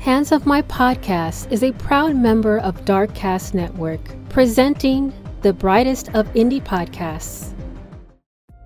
Hands 0.00 0.32
Off 0.32 0.46
My 0.46 0.62
Podcast 0.62 1.52
is 1.52 1.62
a 1.62 1.72
proud 1.72 2.16
member 2.16 2.56
of 2.60 2.86
Darkcast 2.86 3.52
Network, 3.52 4.00
presenting 4.30 5.12
the 5.42 5.52
brightest 5.52 6.08
of 6.14 6.26
indie 6.32 6.62
podcasts. 6.62 7.52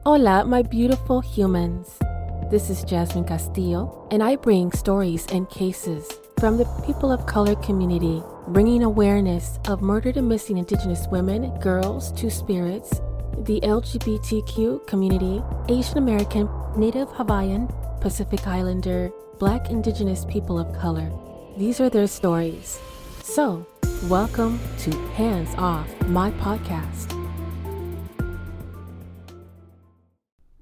Hola, 0.07 0.45
my 0.45 0.63
beautiful 0.63 1.21
humans. 1.21 1.99
This 2.53 2.71
is 2.71 2.85
Jasmine 2.85 3.25
Castillo, 3.25 4.07
and 4.13 4.23
I 4.23 4.37
bring 4.37 4.71
stories 4.71 5.27
and 5.33 5.51
cases 5.51 6.09
from 6.39 6.57
the 6.57 6.67
people 6.87 7.11
of 7.11 7.27
color 7.27 7.57
community, 7.57 8.23
bringing 8.47 8.85
awareness 8.85 9.59
of 9.67 9.83
murdered 9.83 10.17
and 10.17 10.29
missing 10.29 10.59
Indigenous 10.59 11.09
women, 11.09 11.51
girls, 11.59 12.13
two 12.13 12.31
spirits, 12.31 13.01
the 13.39 13.59
LGBTQ 13.65 14.87
community, 14.87 15.43
Asian 15.69 15.99
American, 15.99 16.49
Native 16.77 17.09
Hawaiian, 17.09 17.69
Pacific 18.01 18.47
Islander, 18.47 19.11
Black 19.39 19.69
Indigenous 19.69 20.25
people 20.27 20.61
of 20.61 20.73
color. 20.79 21.11
These 21.57 21.81
are 21.81 21.91
their 21.91 22.07
stories. 22.07 22.81
So, 23.21 23.67
welcome 24.05 24.61
to 24.79 24.93
Hands 25.15 25.53
Off, 25.59 25.91
my 26.07 26.31
podcast. 26.33 27.11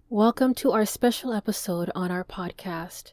Welcome 0.09 0.55
to 0.55 0.73
our 0.73 0.87
special 0.87 1.35
episode 1.35 1.91
on 1.95 2.11
our 2.11 2.25
podcast. 2.25 3.13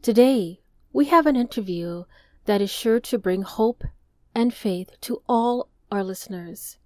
Today, 0.00 0.60
we 0.92 1.06
have 1.06 1.26
an 1.26 1.34
interview 1.34 2.04
that 2.44 2.60
is 2.60 2.70
sure 2.70 3.00
to 3.00 3.18
bring 3.18 3.42
hope 3.42 3.82
and 4.32 4.54
faith 4.54 4.90
to 5.00 5.22
all 5.28 5.70
our 5.90 6.04
listeners, 6.04 6.78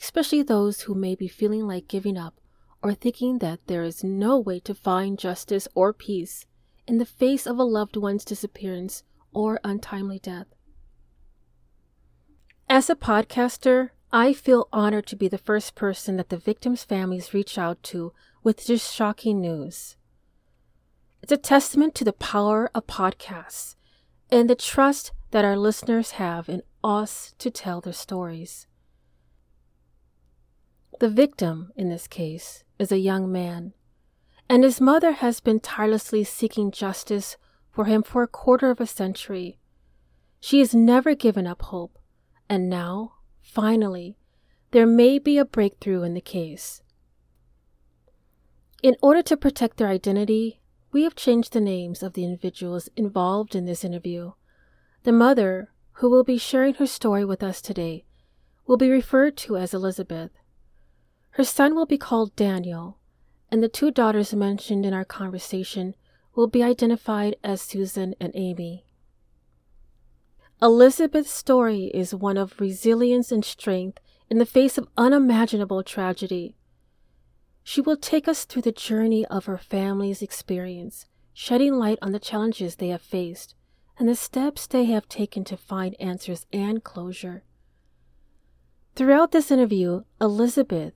especially 0.00 0.44
those 0.44 0.82
who 0.82 0.94
may 0.94 1.16
be 1.16 1.26
feeling 1.26 1.66
like 1.66 1.88
giving 1.88 2.16
up 2.16 2.40
or 2.84 2.94
thinking 2.94 3.38
that 3.38 3.66
there 3.66 3.82
is 3.82 4.04
no 4.04 4.38
way 4.38 4.60
to 4.60 4.76
find 4.76 5.18
justice 5.18 5.66
or 5.74 5.92
peace 5.92 6.46
in 6.90 6.98
the 6.98 7.06
face 7.06 7.46
of 7.46 7.56
a 7.56 7.62
loved 7.62 7.96
one's 7.96 8.24
disappearance 8.24 9.04
or 9.32 9.60
untimely 9.62 10.18
death. 10.18 10.48
As 12.68 12.90
a 12.90 12.96
podcaster, 12.96 13.90
I 14.10 14.32
feel 14.32 14.68
honored 14.72 15.06
to 15.06 15.14
be 15.14 15.28
the 15.28 15.38
first 15.38 15.76
person 15.76 16.16
that 16.16 16.30
the 16.30 16.36
victims' 16.36 16.82
families 16.82 17.32
reach 17.32 17.56
out 17.56 17.80
to 17.84 18.12
with 18.42 18.66
this 18.66 18.90
shocking 18.90 19.40
news. 19.40 19.94
It's 21.22 21.30
a 21.30 21.36
testament 21.36 21.94
to 21.94 22.04
the 22.04 22.12
power 22.12 22.68
of 22.74 22.88
podcasts 22.88 23.76
and 24.28 24.50
the 24.50 24.56
trust 24.56 25.12
that 25.30 25.44
our 25.44 25.56
listeners 25.56 26.12
have 26.12 26.48
in 26.48 26.60
us 26.82 27.36
to 27.38 27.52
tell 27.52 27.80
their 27.80 27.92
stories. 27.92 28.66
The 30.98 31.08
victim, 31.08 31.70
in 31.76 31.88
this 31.88 32.08
case, 32.08 32.64
is 32.80 32.90
a 32.90 32.98
young 32.98 33.30
man, 33.30 33.74
and 34.50 34.64
his 34.64 34.80
mother 34.80 35.12
has 35.12 35.38
been 35.38 35.60
tirelessly 35.60 36.24
seeking 36.24 36.72
justice 36.72 37.36
for 37.70 37.84
him 37.84 38.02
for 38.02 38.24
a 38.24 38.26
quarter 38.26 38.68
of 38.68 38.80
a 38.80 38.86
century. 38.86 39.60
She 40.40 40.58
has 40.58 40.74
never 40.74 41.14
given 41.14 41.46
up 41.46 41.62
hope, 41.62 41.96
and 42.48 42.68
now, 42.68 43.12
finally, 43.40 44.16
there 44.72 44.88
may 44.88 45.20
be 45.20 45.38
a 45.38 45.44
breakthrough 45.44 46.02
in 46.02 46.14
the 46.14 46.20
case. 46.20 46.82
In 48.82 48.96
order 49.00 49.22
to 49.22 49.36
protect 49.36 49.76
their 49.76 49.86
identity, 49.86 50.60
we 50.90 51.04
have 51.04 51.14
changed 51.14 51.52
the 51.52 51.60
names 51.60 52.02
of 52.02 52.14
the 52.14 52.24
individuals 52.24 52.88
involved 52.96 53.54
in 53.54 53.66
this 53.66 53.84
interview. 53.84 54.32
The 55.04 55.12
mother, 55.12 55.70
who 55.98 56.10
will 56.10 56.24
be 56.24 56.38
sharing 56.38 56.74
her 56.74 56.88
story 56.88 57.24
with 57.24 57.44
us 57.44 57.62
today, 57.62 58.04
will 58.66 58.76
be 58.76 58.90
referred 58.90 59.36
to 59.36 59.56
as 59.56 59.72
Elizabeth. 59.72 60.32
Her 61.30 61.44
son 61.44 61.76
will 61.76 61.86
be 61.86 61.98
called 61.98 62.34
Daniel, 62.34 62.98
and 63.50 63.62
the 63.62 63.68
two 63.68 63.90
daughters 63.90 64.34
mentioned 64.34 64.86
in 64.86 64.94
our 64.94 65.04
conversation 65.04 65.94
will 66.34 66.46
be 66.46 66.62
identified 66.62 67.36
as 67.42 67.60
Susan 67.60 68.14
and 68.20 68.32
Amy. 68.34 68.84
Elizabeth's 70.62 71.32
story 71.32 71.90
is 71.94 72.14
one 72.14 72.36
of 72.36 72.60
resilience 72.60 73.32
and 73.32 73.44
strength 73.44 73.98
in 74.28 74.38
the 74.38 74.46
face 74.46 74.78
of 74.78 74.88
unimaginable 74.96 75.82
tragedy. 75.82 76.54
She 77.64 77.80
will 77.80 77.96
take 77.96 78.28
us 78.28 78.44
through 78.44 78.62
the 78.62 78.72
journey 78.72 79.26
of 79.26 79.46
her 79.46 79.58
family's 79.58 80.22
experience, 80.22 81.06
shedding 81.32 81.74
light 81.74 81.98
on 82.02 82.12
the 82.12 82.18
challenges 82.18 82.76
they 82.76 82.88
have 82.88 83.02
faced 83.02 83.54
and 83.98 84.08
the 84.08 84.14
steps 84.14 84.66
they 84.66 84.84
have 84.84 85.08
taken 85.08 85.44
to 85.44 85.56
find 85.56 85.94
answers 86.00 86.46
and 86.52 86.82
closure. 86.82 87.42
Throughout 88.96 89.32
this 89.32 89.50
interview, 89.50 90.04
Elizabeth 90.20 90.94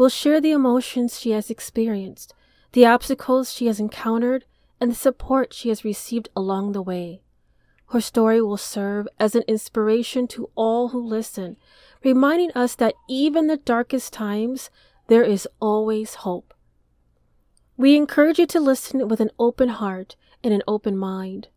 will 0.00 0.08
share 0.08 0.40
the 0.40 0.50
emotions 0.50 1.20
she 1.20 1.32
has 1.32 1.50
experienced, 1.50 2.32
the 2.72 2.86
obstacles 2.86 3.52
she 3.52 3.66
has 3.66 3.78
encountered, 3.78 4.46
and 4.80 4.90
the 4.90 4.94
support 4.94 5.52
she 5.52 5.68
has 5.68 5.84
received 5.84 6.26
along 6.34 6.72
the 6.72 6.80
way. 6.80 7.20
Her 7.88 8.00
story 8.00 8.40
will 8.40 8.56
serve 8.56 9.06
as 9.18 9.34
an 9.34 9.42
inspiration 9.46 10.26
to 10.28 10.48
all 10.54 10.88
who 10.88 11.06
listen, 11.06 11.58
reminding 12.02 12.50
us 12.52 12.74
that 12.76 12.94
even 13.10 13.46
the 13.46 13.58
darkest 13.58 14.10
times, 14.10 14.70
there 15.08 15.22
is 15.22 15.46
always 15.60 16.14
hope. 16.14 16.54
We 17.76 17.94
encourage 17.94 18.38
you 18.38 18.46
to 18.46 18.58
listen 18.58 19.06
with 19.06 19.20
an 19.20 19.30
open 19.38 19.68
heart 19.68 20.16
and 20.42 20.54
an 20.54 20.62
open 20.66 20.96
mind. 20.96 21.48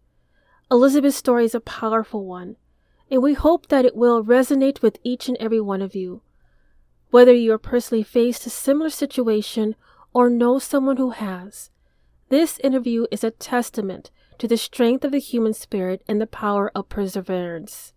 Elizabeth's 0.69 1.15
story 1.15 1.45
is 1.45 1.55
a 1.55 1.61
powerful 1.61 2.25
one, 2.25 2.57
and 3.09 3.23
we 3.23 3.35
hope 3.35 3.69
that 3.69 3.85
it 3.85 3.95
will 3.95 4.21
resonate 4.21 4.81
with 4.81 4.99
each 5.01 5.29
and 5.29 5.37
every 5.37 5.61
one 5.61 5.81
of 5.81 5.95
you. 5.95 6.22
Whether 7.13 7.33
you 7.35 7.53
are 7.53 7.59
personally 7.59 8.01
faced 8.01 8.47
a 8.47 8.49
similar 8.49 8.89
situation 8.89 9.75
or 10.15 10.31
know 10.31 10.57
someone 10.57 10.97
who 10.97 11.11
has, 11.11 11.69
this 12.29 12.57
interview 12.63 13.05
is 13.11 13.23
a 13.23 13.29
testament 13.29 14.09
to 14.39 14.47
the 14.47 14.57
strength 14.57 15.05
of 15.05 15.11
the 15.11 15.19
human 15.19 15.53
spirit 15.53 16.01
and 16.07 16.19
the 16.19 16.25
power 16.25 16.71
of 16.73 16.89
perseverance. 16.89 17.93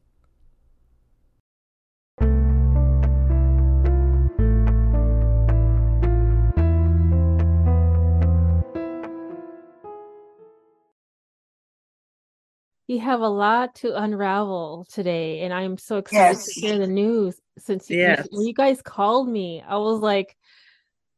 You 12.88 13.00
have 13.00 13.20
a 13.20 13.28
lot 13.28 13.74
to 13.76 14.00
unravel 14.00 14.86
today, 14.92 15.40
and 15.40 15.52
I'm 15.52 15.76
so 15.76 15.98
excited 15.98 16.38
yes. 16.38 16.54
to 16.54 16.60
hear 16.60 16.78
the 16.78 16.86
news. 16.86 17.40
Since 17.58 17.90
yes. 17.90 18.28
when 18.30 18.46
you 18.46 18.54
guys 18.54 18.80
called 18.80 19.28
me, 19.28 19.62
I 19.66 19.76
was 19.78 20.00
like, 20.00 20.36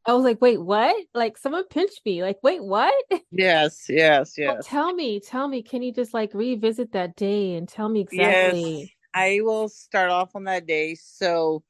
I 0.07 0.15
was 0.15 0.25
like, 0.25 0.41
wait, 0.41 0.59
what? 0.59 0.97
Like 1.13 1.37
someone 1.37 1.67
pinched 1.69 2.01
me. 2.07 2.23
Like, 2.23 2.39
wait, 2.43 2.65
what? 2.65 2.95
Yes, 3.31 3.85
yes, 3.89 4.35
yes. 4.39 4.55
Well, 4.55 4.63
tell 4.63 4.95
me, 4.95 5.21
tell 5.21 5.47
me, 5.47 5.63
can 5.63 5.83
you 5.83 5.93
just 5.93 6.15
like 6.15 6.33
revisit 6.33 6.93
that 6.93 7.17
day 7.17 7.57
and 7.57 7.69
tell 7.69 7.91
me 7.91 8.01
exactly? 8.01 8.81
Yes, 8.81 8.89
I 9.13 9.41
will 9.43 9.69
start 9.69 10.11
off 10.11 10.35
on 10.35 10.45
that 10.45 10.67
day. 10.67 10.95
So, 10.95 11.63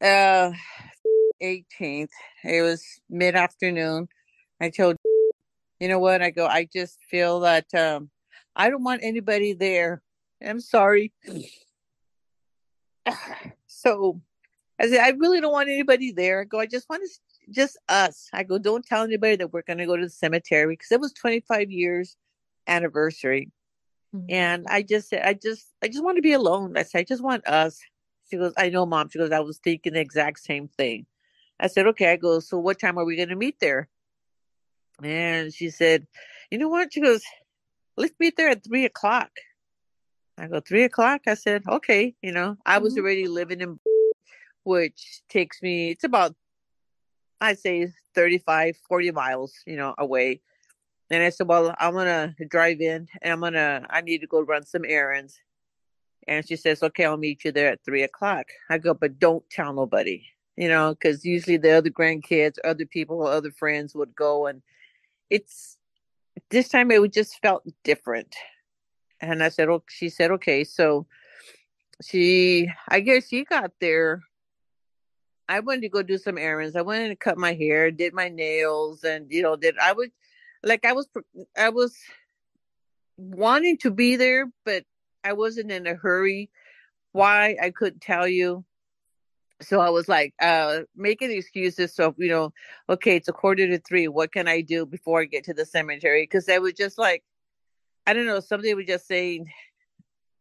uh, 0.00 0.52
18th, 1.42 2.10
it 2.44 2.62
was 2.62 2.84
mid 3.10 3.34
afternoon. 3.34 4.08
I 4.60 4.70
told, 4.70 4.96
you 5.80 5.88
know 5.88 5.98
what? 5.98 6.22
I 6.22 6.30
go, 6.30 6.46
I 6.46 6.68
just 6.72 6.98
feel 7.10 7.40
that 7.40 7.66
um, 7.74 8.10
I 8.54 8.70
don't 8.70 8.84
want 8.84 9.02
anybody 9.02 9.52
there. 9.52 10.02
I'm 10.44 10.60
sorry. 10.60 11.12
so 13.66 14.20
I 14.78 14.88
said, 14.88 15.00
I 15.00 15.10
really 15.10 15.40
don't 15.40 15.52
want 15.52 15.68
anybody 15.68 16.12
there. 16.12 16.40
I 16.40 16.44
go, 16.44 16.58
I 16.60 16.66
just 16.66 16.88
want 16.88 17.02
to 17.02 17.08
just 17.50 17.78
us. 17.88 18.28
I 18.32 18.42
go, 18.42 18.58
don't 18.58 18.84
tell 18.84 19.02
anybody 19.02 19.36
that 19.36 19.52
we're 19.52 19.62
going 19.62 19.78
to 19.78 19.86
go 19.86 19.96
to 19.96 20.04
the 20.04 20.10
cemetery 20.10 20.74
because 20.74 20.92
it 20.92 21.00
was 21.00 21.12
25 21.12 21.70
years 21.70 22.16
anniversary. 22.66 23.50
Mm-hmm. 24.14 24.26
And 24.28 24.66
I 24.68 24.82
just 24.82 25.08
said, 25.08 25.22
I 25.24 25.34
just, 25.34 25.68
I 25.82 25.88
just 25.88 26.04
want 26.04 26.16
to 26.16 26.22
be 26.22 26.32
alone. 26.32 26.76
I 26.76 26.82
said, 26.82 26.98
I 27.00 27.04
just 27.04 27.22
want 27.22 27.46
us. 27.46 27.80
She 28.30 28.36
goes, 28.36 28.52
I 28.56 28.68
know, 28.68 28.86
mom. 28.86 29.08
She 29.10 29.18
goes, 29.18 29.32
I 29.32 29.40
was 29.40 29.58
thinking 29.58 29.94
the 29.94 30.00
exact 30.00 30.40
same 30.40 30.68
thing. 30.68 31.06
I 31.60 31.66
said, 31.66 31.86
okay. 31.88 32.12
I 32.12 32.16
go, 32.16 32.40
so 32.40 32.58
what 32.58 32.78
time 32.78 32.98
are 32.98 33.04
we 33.04 33.16
going 33.16 33.28
to 33.28 33.36
meet 33.36 33.60
there? 33.60 33.88
And 35.02 35.52
she 35.52 35.70
said, 35.70 36.06
you 36.50 36.58
know 36.58 36.68
what? 36.68 36.92
She 36.92 37.00
goes, 37.00 37.22
let's 38.02 38.14
meet 38.18 38.36
there 38.36 38.50
at 38.50 38.64
three 38.64 38.84
o'clock. 38.84 39.30
I 40.36 40.48
go, 40.48 40.60
three 40.60 40.82
o'clock? 40.82 41.22
I 41.26 41.34
said, 41.34 41.62
okay. 41.68 42.14
You 42.20 42.32
know, 42.32 42.56
I 42.66 42.78
was 42.78 42.94
mm-hmm. 42.94 43.02
already 43.02 43.28
living 43.28 43.60
in, 43.60 43.78
which 44.64 45.22
takes 45.28 45.62
me, 45.62 45.90
it's 45.90 46.04
about 46.04 46.34
I'd 47.40 47.58
say 47.58 47.88
35, 48.14 48.76
40 48.88 49.10
miles, 49.10 49.52
you 49.66 49.76
know, 49.76 49.94
away. 49.98 50.40
And 51.10 51.22
I 51.22 51.30
said, 51.30 51.48
Well, 51.48 51.74
I'm 51.78 51.92
gonna 51.92 52.34
drive 52.48 52.80
in 52.80 53.08
and 53.20 53.32
I'm 53.32 53.40
gonna 53.40 53.84
I 53.90 54.00
need 54.00 54.20
to 54.20 54.26
go 54.26 54.40
run 54.40 54.64
some 54.64 54.84
errands. 54.86 55.40
And 56.28 56.46
she 56.46 56.56
says, 56.56 56.82
Okay, 56.82 57.04
I'll 57.04 57.16
meet 57.16 57.44
you 57.44 57.52
there 57.52 57.72
at 57.72 57.84
three 57.84 58.04
o'clock. 58.04 58.46
I 58.70 58.78
go, 58.78 58.94
but 58.94 59.18
don't 59.18 59.48
tell 59.50 59.72
nobody, 59.72 60.24
you 60.56 60.68
know, 60.68 60.94
because 60.94 61.24
usually 61.24 61.56
the 61.56 61.72
other 61.72 61.90
grandkids, 61.90 62.58
other 62.64 62.86
people, 62.86 63.26
other 63.26 63.50
friends 63.50 63.94
would 63.94 64.14
go 64.14 64.46
and 64.46 64.62
it's 65.28 65.78
this 66.50 66.68
time 66.68 66.90
it 66.90 67.12
just 67.12 67.40
felt 67.40 67.64
different. 67.84 68.34
And 69.20 69.42
I 69.42 69.48
said, 69.48 69.68
Oh, 69.68 69.82
she 69.88 70.08
said, 70.08 70.30
Okay. 70.32 70.64
So 70.64 71.06
she 72.02 72.70
I 72.88 73.00
guess 73.00 73.28
she 73.28 73.44
got 73.44 73.72
there 73.80 74.22
I 75.48 75.60
wanted 75.60 75.82
to 75.82 75.88
go 75.90 76.02
do 76.02 76.16
some 76.16 76.38
errands. 76.38 76.76
I 76.76 76.80
went 76.80 77.04
and 77.08 77.20
cut 77.20 77.36
my 77.36 77.52
hair, 77.52 77.90
did 77.90 78.14
my 78.14 78.28
nails, 78.30 79.04
and 79.04 79.26
you 79.30 79.42
know, 79.42 79.56
did 79.56 79.76
I 79.78 79.92
was 79.92 80.08
like 80.62 80.86
I 80.86 80.92
was 80.92 81.08
I 81.56 81.68
was 81.68 81.94
wanting 83.16 83.76
to 83.78 83.90
be 83.90 84.16
there, 84.16 84.50
but 84.64 84.84
I 85.24 85.34
wasn't 85.34 85.70
in 85.70 85.86
a 85.86 85.94
hurry. 85.94 86.50
Why 87.12 87.56
I 87.62 87.70
couldn't 87.70 88.00
tell 88.00 88.26
you. 88.26 88.64
So 89.62 89.80
I 89.80 89.90
was 89.90 90.08
like, 90.08 90.34
uh, 90.40 90.80
making 90.96 91.30
excuses. 91.30 91.94
So, 91.94 92.14
you 92.18 92.28
know, 92.28 92.52
okay, 92.88 93.16
it's 93.16 93.28
a 93.28 93.32
quarter 93.32 93.66
to 93.66 93.78
three. 93.78 94.08
What 94.08 94.32
can 94.32 94.48
I 94.48 94.60
do 94.60 94.86
before 94.86 95.22
I 95.22 95.24
get 95.24 95.44
to 95.44 95.54
the 95.54 95.66
cemetery? 95.66 96.22
Because 96.24 96.48
I 96.48 96.58
was 96.58 96.74
just 96.74 96.98
like, 96.98 97.24
I 98.06 98.12
don't 98.12 98.26
know, 98.26 98.40
somebody 98.40 98.74
was 98.74 98.86
just 98.86 99.06
saying, 99.06 99.46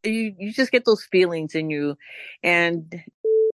you, 0.03 0.35
you 0.37 0.51
just 0.51 0.71
get 0.71 0.85
those 0.85 1.03
feelings 1.03 1.55
in 1.55 1.69
you. 1.69 1.97
And 2.43 3.03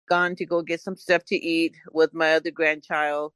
gone 0.08 0.36
to 0.36 0.46
go 0.46 0.62
get 0.62 0.80
some 0.80 0.96
stuff 0.96 1.24
to 1.26 1.36
eat 1.36 1.74
with 1.92 2.14
my 2.14 2.34
other 2.34 2.52
grandchild, 2.52 3.32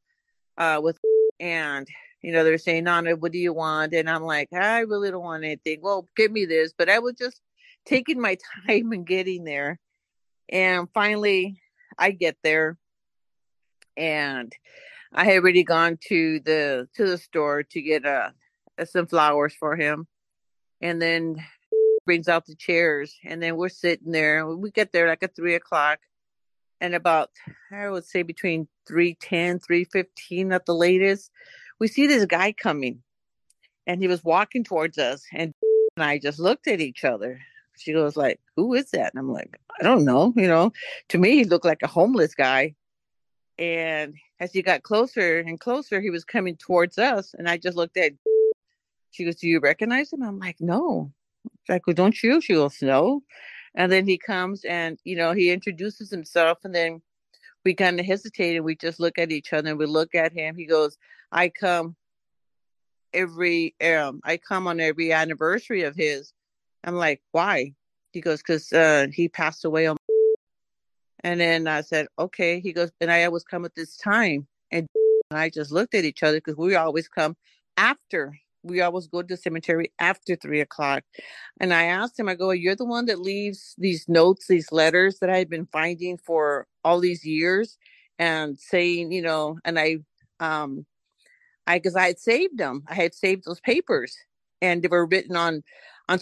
uh, 0.57 0.81
with, 0.83 0.99
and 1.41 1.89
you 2.23 2.33
know, 2.33 2.45
they're 2.45 2.59
saying, 2.59 2.85
Nana, 2.85 3.17
what 3.17 3.33
do 3.33 3.39
you 3.39 3.53
want? 3.53 3.95
And 3.95 4.09
I'm 4.09 4.23
like, 4.23 4.53
I 4.53 4.81
really 4.81 5.11
don't 5.11 5.23
want 5.23 5.45
anything. 5.45 5.81
Well, 5.81 6.09
give 6.17 6.31
me 6.31 6.45
this. 6.45 6.73
But 6.77 6.91
I 6.91 6.99
was 6.99 7.15
just 7.15 7.41
taking 7.87 8.21
my 8.21 8.37
time 8.67 8.93
and 8.93 9.07
getting 9.07 9.45
there. 9.45 9.79
And 10.51 10.89
finally, 10.93 11.61
I 12.01 12.11
get 12.11 12.37
there 12.43 12.79
and 13.97 14.53
I 15.13 15.25
had 15.25 15.37
already 15.37 15.65
gone 15.65 15.99
to 16.09 16.41
the 16.41 16.89
to 16.95 17.07
the 17.07 17.19
store 17.19 17.63
to 17.65 17.83
get 17.83 18.07
uh, 18.07 18.31
some 18.85 19.07
flowers 19.07 19.55
for 19.55 19.77
him. 19.77 20.07
And 20.81 21.01
then 21.01 21.37
brings 22.07 22.29
out 22.29 22.47
the 22.47 22.57
chairs 22.57 23.15
and 23.25 23.43
then 23.43 23.57
we're 23.57 23.69
sitting 23.69 24.13
there. 24.13 24.47
We 24.47 24.71
get 24.71 24.93
there 24.93 25.09
like 25.09 25.23
at 25.23 25.37
three 25.37 25.55
o'clock 25.55 26.01
and 26.81 26.95
about 26.95 27.31
I 27.71 27.91
would 27.91 28.07
say 28.07 28.23
between 28.23 28.67
310, 28.89 29.59
315 29.61 30.53
at 30.53 30.65
the 30.65 30.75
latest, 30.75 31.31
we 31.79 31.87
see 31.87 32.07
this 32.07 32.25
guy 32.25 32.53
coming 32.53 33.03
and 33.87 34.01
he 34.01 34.09
was 34.09 34.25
walking 34.25 34.65
towards 34.65 34.97
us 34.97 35.23
and, 35.33 35.53
and 35.97 36.05
I 36.05 36.19
just 36.19 36.39
looked 36.39 36.67
at 36.67 36.81
each 36.81 37.05
other. 37.05 37.41
She 37.81 37.93
goes 37.93 38.17
like, 38.17 38.41
Who 38.57 38.75
is 38.75 38.91
that? 38.91 39.13
And 39.15 39.19
I'm 39.19 39.33
like, 39.33 39.59
I 39.81 39.83
don't 39.85 40.05
know. 40.05 40.33
You 40.37 40.49
know, 40.49 40.73
to 41.09 41.19
me 41.19 41.37
he 41.37 41.45
looked 41.45 41.65
like 41.65 41.83
a 41.83 41.89
homeless 41.89 42.35
guy. 42.35 42.75
And 43.59 44.15
as 44.39 44.53
he 44.53 44.63
got 44.63 44.83
closer 44.83 45.39
and 45.41 45.61
closer, 45.61 46.01
he 46.01 46.11
was 46.11 46.25
coming 46.25 46.57
towards 46.57 46.99
us. 46.99 47.35
And 47.39 47.49
I 47.49 47.57
just 47.57 47.77
looked 47.77 47.97
at 47.97 48.13
she 49.11 49.25
goes, 49.25 49.37
Do 49.37 49.49
you 49.49 49.61
recognize 49.61 50.13
him? 50.13 50.23
I'm 50.23 50.39
like, 50.39 50.57
No. 50.61 51.13
like, 51.69 51.87
well, 51.87 51.95
don't 51.95 52.23
you? 52.23 52.41
She 52.41 52.55
goes, 52.55 52.77
No. 52.83 53.23
And 53.75 53.91
then 53.91 54.07
he 54.07 54.19
comes 54.19 54.65
and, 54.65 54.99
you 55.05 55.17
know, 55.17 55.33
he 55.33 55.51
introduces 55.51 56.11
himself 56.11 56.59
and 56.65 56.75
then 56.75 57.01
we 57.65 57.75
kind 57.75 58.01
of 58.01 58.07
hesitate 58.07 58.57
and 58.57 58.65
we 58.65 58.75
just 58.75 59.01
look 59.01 59.19
at 59.19 59.31
each 59.31 59.53
other 59.53 59.71
and 59.71 59.79
we 59.79 59.87
look 59.87 60.15
at 60.15 60.33
him. 60.33 60.57
He 60.57 60.67
goes, 60.67 60.99
I 61.31 61.49
come 61.51 61.97
every 63.13 63.75
um 63.85 64.21
I 64.25 64.37
come 64.37 64.67
on 64.67 64.81
every 64.81 65.13
anniversary 65.13 65.83
of 65.83 65.97
his. 65.97 66.33
I'm 66.85 66.97
like, 66.97 67.23
why? 67.33 67.75
He 68.13 68.21
goes, 68.21 68.39
because 68.39 68.73
uh, 68.73 69.07
he 69.13 69.29
passed 69.29 69.65
away 69.65 69.87
on. 69.87 69.97
And 71.23 71.39
then 71.39 71.67
I 71.67 71.83
said, 71.83 72.07
okay. 72.19 72.61
He 72.61 72.73
goes, 72.73 72.91
and 72.99 73.13
I 73.13 73.25
always 73.25 73.45
come 73.45 73.67
at 73.67 73.75
this 73.75 73.99
time. 73.99 74.47
And 74.71 74.87
I 75.31 75.51
just 75.51 75.71
looked 75.71 75.95
at 75.95 76.07
each 76.07 76.23
other 76.23 76.39
because 76.39 76.57
we 76.57 76.77
always 76.77 77.09
come 77.09 77.37
after. 77.77 78.39
We 78.63 78.81
always 78.81 79.07
go 79.07 79.21
to 79.21 79.29
the 79.29 79.37
cemetery 79.37 79.93
after 79.99 80.35
three 80.35 80.61
o'clock. 80.61 81.05
And 81.61 81.75
I 81.75 81.85
asked 81.85 82.19
him, 82.19 82.29
I 82.29 82.37
go, 82.37 82.53
you're 82.53 82.75
the 82.75 82.87
one 82.87 83.05
that 83.07 83.21
leaves 83.21 83.75
these 83.77 84.09
notes, 84.09 84.47
these 84.47 84.73
letters 84.73 85.19
that 85.19 85.29
I've 85.29 85.51
been 85.51 85.67
finding 85.67 86.17
for 86.17 86.67
all 86.85 87.01
these 87.01 87.27
years 87.27 87.77
and 88.19 88.59
saying, 88.59 89.13
you 89.13 89.23
know, 89.23 89.59
and 89.65 89.79
I 89.79 89.99
um 90.41 90.87
I 91.67 91.79
because 91.79 91.97
I 91.97 92.07
had 92.07 92.19
saved 92.19 92.59
them. 92.59 92.85
I 92.87 92.95
had 92.95 93.15
saved 93.15 93.45
those 93.45 93.61
papers, 93.61 94.17
and 94.61 94.83
they 94.83 94.89
were 94.89 95.07
written 95.07 95.37
on 95.37 95.63
on 96.09 96.19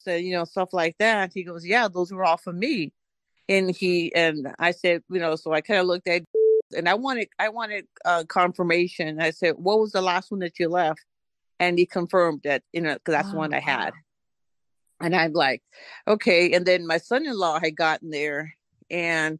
so, 0.00 0.14
you 0.16 0.32
know 0.32 0.44
stuff 0.44 0.72
like 0.72 0.96
that. 0.98 1.32
He 1.34 1.44
goes, 1.44 1.66
"Yeah, 1.66 1.88
those 1.88 2.12
were 2.12 2.24
all 2.24 2.38
for 2.38 2.52
me." 2.52 2.92
And 3.48 3.74
he 3.74 4.14
and 4.14 4.54
I 4.58 4.70
said, 4.70 5.02
you 5.10 5.20
know, 5.20 5.36
so 5.36 5.52
I 5.52 5.60
kind 5.60 5.80
of 5.80 5.86
looked 5.86 6.08
at, 6.08 6.22
and 6.76 6.88
I 6.88 6.94
wanted 6.94 7.28
I 7.38 7.50
wanted 7.50 7.86
uh, 8.04 8.24
confirmation. 8.28 9.20
I 9.20 9.30
said, 9.30 9.54
"What 9.58 9.78
was 9.78 9.92
the 9.92 10.02
last 10.02 10.30
one 10.30 10.40
that 10.40 10.58
you 10.58 10.68
left?" 10.68 11.04
And 11.58 11.78
he 11.78 11.84
confirmed 11.84 12.40
that, 12.44 12.62
you 12.72 12.80
know, 12.80 12.94
because 12.94 13.12
that's 13.12 13.28
oh, 13.28 13.32
the 13.32 13.36
one 13.36 13.52
I 13.52 13.60
had. 13.60 13.92
And 15.02 15.14
I'm 15.14 15.34
like, 15.34 15.62
okay. 16.08 16.52
And 16.52 16.64
then 16.64 16.86
my 16.86 16.96
son-in-law 16.96 17.60
had 17.60 17.76
gotten 17.76 18.10
there, 18.10 18.54
and 18.90 19.38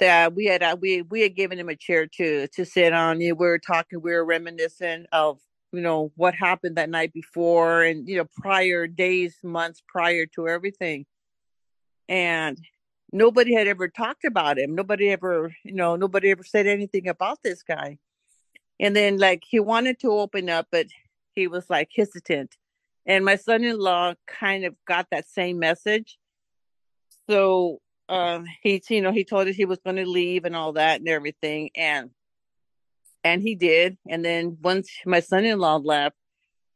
that 0.00 0.34
we 0.34 0.46
had 0.46 0.62
uh, 0.62 0.76
we 0.78 1.02
we 1.02 1.22
had 1.22 1.34
given 1.34 1.58
him 1.58 1.68
a 1.68 1.76
chair 1.76 2.06
to 2.06 2.48
to 2.48 2.64
sit 2.66 2.92
on. 2.92 3.20
You 3.20 3.34
we 3.34 3.46
were 3.46 3.58
talking, 3.58 4.02
we 4.02 4.12
were 4.12 4.24
reminiscing 4.24 5.06
of 5.12 5.38
you 5.74 5.82
know 5.82 6.12
what 6.16 6.34
happened 6.34 6.76
that 6.76 6.90
night 6.90 7.12
before, 7.12 7.82
and 7.82 8.08
you 8.08 8.16
know 8.18 8.26
prior 8.36 8.86
days, 8.86 9.36
months 9.42 9.82
prior 9.86 10.26
to 10.34 10.48
everything, 10.48 11.06
and 12.08 12.58
nobody 13.12 13.54
had 13.54 13.68
ever 13.68 13.88
talked 13.88 14.24
about 14.24 14.58
him. 14.58 14.74
Nobody 14.74 15.10
ever, 15.10 15.54
you 15.64 15.74
know, 15.74 15.96
nobody 15.96 16.30
ever 16.30 16.42
said 16.42 16.66
anything 16.66 17.08
about 17.08 17.38
this 17.42 17.62
guy. 17.62 17.98
And 18.80 18.94
then 18.94 19.18
like 19.18 19.44
he 19.48 19.60
wanted 19.60 20.00
to 20.00 20.10
open 20.10 20.50
up, 20.50 20.66
but 20.70 20.86
he 21.32 21.46
was 21.46 21.70
like 21.70 21.90
hesitant. 21.96 22.56
And 23.06 23.24
my 23.24 23.36
son-in-law 23.36 24.14
kind 24.26 24.64
of 24.64 24.74
got 24.86 25.06
that 25.10 25.28
same 25.28 25.58
message. 25.58 26.18
So 27.30 27.80
um 28.10 28.44
he 28.62 28.82
you 28.90 29.00
know 29.00 29.12
he 29.12 29.24
told 29.24 29.48
us 29.48 29.54
he 29.54 29.64
was 29.64 29.78
going 29.78 29.96
to 29.96 30.04
leave 30.04 30.44
and 30.44 30.54
all 30.54 30.74
that 30.74 31.00
and 31.00 31.08
everything 31.08 31.70
and 31.74 32.10
and 33.24 33.42
he 33.42 33.54
did. 33.54 33.96
And 34.08 34.24
then 34.24 34.58
once 34.62 34.90
my 35.04 35.20
son-in-law 35.20 35.78
left 35.78 36.16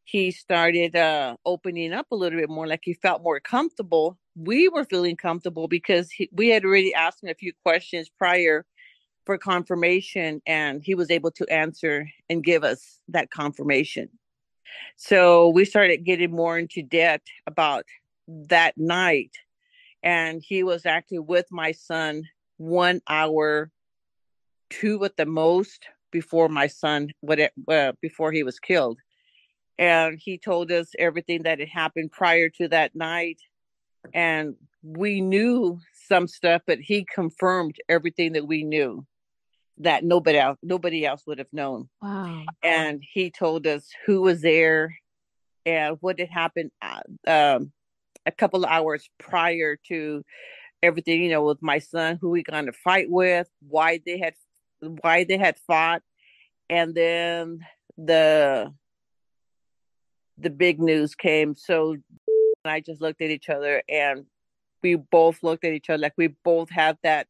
he 0.08 0.30
started 0.30 0.96
uh 0.96 1.36
opening 1.44 1.92
up 1.92 2.06
a 2.10 2.16
little 2.16 2.40
bit 2.40 2.48
more 2.48 2.66
like 2.66 2.80
he 2.82 2.94
felt 2.94 3.22
more 3.22 3.40
comfortable. 3.40 4.16
We 4.34 4.68
were 4.68 4.84
feeling 4.84 5.16
comfortable 5.16 5.68
because 5.68 6.10
he, 6.10 6.30
we 6.32 6.48
had 6.48 6.64
already 6.64 6.94
asked 6.94 7.22
him 7.22 7.28
a 7.28 7.34
few 7.34 7.52
questions 7.62 8.08
prior 8.08 8.64
for 9.26 9.36
confirmation 9.36 10.40
and 10.46 10.82
he 10.82 10.94
was 10.94 11.10
able 11.10 11.30
to 11.32 11.46
answer 11.52 12.08
and 12.30 12.42
give 12.42 12.64
us 12.64 13.00
that 13.08 13.30
confirmation. 13.30 14.08
So 14.96 15.50
we 15.50 15.66
started 15.66 16.06
getting 16.06 16.30
more 16.30 16.56
into 16.58 16.82
debt 16.82 17.20
about 17.46 17.84
that 18.26 18.78
night 18.78 19.36
and 20.02 20.42
he 20.42 20.62
was 20.62 20.86
actually 20.86 21.18
with 21.18 21.46
my 21.50 21.72
son 21.72 22.22
one 22.56 23.02
hour, 23.06 23.70
two 24.70 25.04
at 25.04 25.18
the 25.18 25.26
most 25.26 25.86
before 26.10 26.48
my 26.48 26.66
son 26.66 27.10
what 27.20 27.38
uh, 27.68 27.92
before 28.00 28.32
he 28.32 28.42
was 28.42 28.58
killed. 28.58 28.98
And 29.78 30.18
he 30.18 30.38
told 30.38 30.72
us 30.72 30.90
everything 30.98 31.44
that 31.44 31.60
had 31.60 31.68
happened 31.68 32.10
prior 32.10 32.48
to 32.50 32.68
that 32.68 32.96
night. 32.96 33.40
And 34.12 34.56
we 34.82 35.20
knew 35.20 35.80
some 36.08 36.26
stuff 36.26 36.62
but 36.66 36.78
he 36.78 37.04
confirmed 37.04 37.76
everything 37.88 38.32
that 38.32 38.46
we 38.46 38.62
knew 38.62 39.04
that 39.76 40.04
nobody 40.04 40.38
else 40.38 40.58
nobody 40.62 41.04
else 41.04 41.22
would 41.26 41.38
have 41.38 41.52
known. 41.52 41.88
Wow. 42.00 42.44
And 42.62 43.02
he 43.02 43.30
told 43.30 43.66
us 43.66 43.88
who 44.06 44.22
was 44.22 44.40
there 44.40 44.96
and 45.66 45.96
what 46.00 46.18
had 46.18 46.30
happened 46.30 46.70
uh, 46.80 47.00
um, 47.26 47.72
a 48.24 48.32
couple 48.32 48.64
of 48.64 48.70
hours 48.70 49.08
prior 49.18 49.76
to 49.88 50.24
everything, 50.82 51.22
you 51.22 51.30
know, 51.30 51.44
with 51.44 51.62
my 51.62 51.78
son, 51.78 52.18
who 52.20 52.30
we 52.30 52.42
going 52.42 52.66
to 52.66 52.72
fight 52.72 53.10
with, 53.10 53.48
why 53.66 54.00
they 54.04 54.18
had 54.18 54.34
why 54.80 55.24
they 55.24 55.38
had 55.38 55.58
fought, 55.66 56.02
and 56.68 56.94
then 56.94 57.64
the 57.96 58.72
the 60.36 60.50
big 60.50 60.80
news 60.80 61.14
came. 61.14 61.54
So 61.56 61.96
I 62.64 62.80
just 62.80 63.00
looked 63.00 63.22
at 63.22 63.30
each 63.30 63.48
other 63.48 63.82
and 63.88 64.26
we 64.82 64.94
both 64.94 65.42
looked 65.42 65.64
at 65.64 65.72
each 65.72 65.90
other 65.90 65.98
like 65.98 66.12
we 66.16 66.28
both 66.44 66.70
had 66.70 66.96
that 67.02 67.26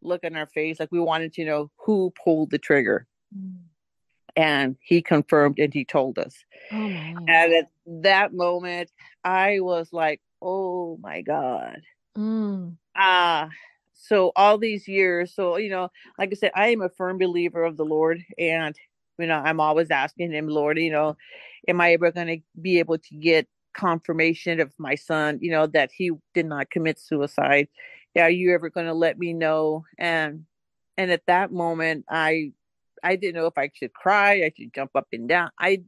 look 0.00 0.24
in 0.24 0.36
our 0.36 0.46
face, 0.46 0.80
like 0.80 0.92
we 0.92 1.00
wanted 1.00 1.34
to 1.34 1.44
know 1.44 1.70
who 1.76 2.12
pulled 2.24 2.50
the 2.50 2.58
trigger. 2.58 3.06
Mm. 3.36 3.56
And 4.36 4.76
he 4.80 5.02
confirmed 5.02 5.58
and 5.58 5.72
he 5.72 5.84
told 5.84 6.18
us. 6.18 6.34
Oh, 6.72 6.76
and 6.76 7.30
at 7.30 7.70
that 7.86 8.32
moment, 8.32 8.90
I 9.24 9.60
was 9.60 9.92
like, 9.92 10.20
oh 10.42 10.98
my 11.02 11.22
god 11.22 11.80
mm. 12.16 12.76
uh 12.94 13.48
so 13.96 14.30
all 14.36 14.58
these 14.58 14.86
years 14.86 15.34
so 15.34 15.56
you 15.56 15.70
know 15.70 15.88
like 16.18 16.30
i 16.30 16.34
said 16.34 16.52
i 16.54 16.68
am 16.68 16.82
a 16.82 16.88
firm 16.90 17.18
believer 17.18 17.64
of 17.64 17.76
the 17.76 17.84
lord 17.84 18.22
and 18.38 18.76
you 19.18 19.26
know 19.26 19.38
i'm 19.38 19.60
always 19.60 19.90
asking 19.90 20.32
him 20.32 20.48
lord 20.48 20.78
you 20.78 20.90
know 20.90 21.16
am 21.66 21.80
i 21.80 21.92
ever 21.92 22.12
going 22.12 22.26
to 22.26 22.38
be 22.60 22.78
able 22.78 22.98
to 22.98 23.14
get 23.16 23.48
confirmation 23.76 24.58
of 24.58 24.72
my 24.78 24.94
son 24.94 25.38
you 25.40 25.50
know 25.50 25.66
that 25.66 25.90
he 25.94 26.10
did 26.34 26.46
not 26.46 26.70
commit 26.70 26.98
suicide? 26.98 27.68
Are 28.18 28.30
you 28.30 28.54
ever 28.54 28.70
going 28.70 28.86
to 28.86 28.94
let 28.94 29.18
me 29.18 29.34
know? 29.34 29.84
And 29.98 30.46
and 30.96 31.10
at 31.10 31.26
that 31.26 31.52
moment 31.52 32.06
i 32.08 32.52
i 33.02 33.16
didn't 33.16 33.34
know 33.34 33.46
if 33.46 33.58
i 33.58 33.70
should 33.74 33.92
cry 33.92 34.36
i 34.36 34.52
should 34.56 34.72
jump 34.74 34.92
up 34.94 35.08
and 35.12 35.28
down. 35.28 35.50
I 35.58 35.82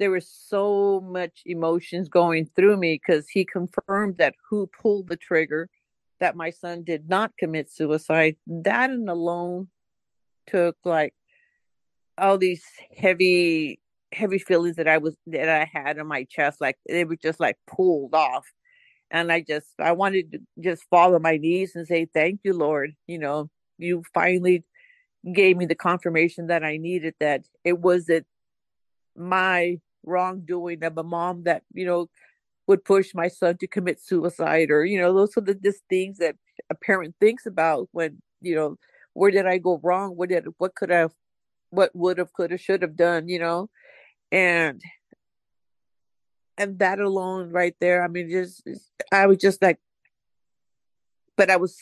there 0.00 0.10
was 0.10 0.28
so 0.28 1.00
much 1.00 1.42
emotions 1.46 2.08
going 2.08 2.50
through 2.54 2.76
me 2.76 2.94
because 2.94 3.28
he 3.28 3.44
confirmed 3.44 4.16
that 4.18 4.34
who 4.48 4.68
pulled 4.68 5.08
the 5.08 5.16
trigger 5.16 5.68
that 6.20 6.36
my 6.36 6.50
son 6.50 6.82
did 6.82 7.08
not 7.08 7.32
commit 7.38 7.70
suicide 7.70 8.36
that 8.46 8.90
and 8.90 9.08
alone 9.08 9.68
took 10.46 10.76
like 10.84 11.14
all 12.16 12.38
these 12.38 12.64
heavy 12.96 13.80
heavy 14.12 14.38
feelings 14.38 14.76
that 14.76 14.88
I 14.88 14.98
was 14.98 15.16
that 15.26 15.48
I 15.48 15.70
had 15.72 15.98
in 15.98 16.06
my 16.06 16.24
chest, 16.24 16.60
like 16.60 16.76
they 16.88 17.04
were 17.04 17.16
just 17.16 17.40
like 17.40 17.56
pulled 17.66 18.14
off. 18.14 18.46
And 19.10 19.32
I 19.32 19.40
just 19.40 19.68
I 19.78 19.92
wanted 19.92 20.32
to 20.32 20.38
just 20.60 20.84
fall 20.90 21.14
on 21.14 21.22
my 21.22 21.36
knees 21.36 21.72
and 21.74 21.86
say, 21.86 22.06
Thank 22.12 22.40
you, 22.44 22.52
Lord. 22.52 22.94
You 23.06 23.18
know, 23.18 23.50
you 23.78 24.02
finally 24.12 24.64
gave 25.32 25.56
me 25.56 25.66
the 25.66 25.74
confirmation 25.74 26.48
that 26.48 26.64
I 26.64 26.76
needed 26.76 27.14
that 27.20 27.44
it 27.64 27.78
wasn't 27.78 28.26
my 29.16 29.78
wrongdoing 30.04 30.82
of 30.84 30.96
a 30.96 31.02
mom 31.02 31.44
that, 31.44 31.62
you 31.72 31.84
know, 31.86 32.08
would 32.68 32.84
push 32.84 33.14
my 33.14 33.26
son 33.28 33.56
to 33.56 33.66
commit 33.66 34.00
suicide 34.00 34.70
or, 34.70 34.84
you 34.84 35.00
know, 35.00 35.12
those 35.12 35.36
are 35.36 35.40
the 35.40 35.54
just 35.54 35.82
things 35.88 36.18
that 36.18 36.36
a 36.70 36.74
parent 36.74 37.14
thinks 37.18 37.46
about 37.46 37.88
when, 37.92 38.22
you 38.42 38.54
know, 38.54 38.76
where 39.14 39.30
did 39.30 39.46
I 39.46 39.56
go 39.56 39.80
wrong? 39.82 40.10
What 40.16 40.28
did 40.28 40.46
what 40.58 40.74
could 40.74 40.92
I 40.92 40.98
have 40.98 41.14
what 41.70 41.90
would 41.94 42.18
have, 42.18 42.32
could 42.32 42.50
have, 42.50 42.60
should 42.60 42.82
have 42.82 42.94
done, 42.94 43.26
you 43.26 43.38
know? 43.38 43.70
And 44.30 44.80
and 46.58 46.78
that 46.78 47.00
alone 47.00 47.50
right 47.50 47.74
there, 47.80 48.04
I 48.04 48.08
mean, 48.08 48.30
just 48.30 48.62
I 49.10 49.26
was 49.26 49.38
just 49.38 49.62
like 49.62 49.78
but 51.36 51.50
I 51.50 51.56
was 51.56 51.76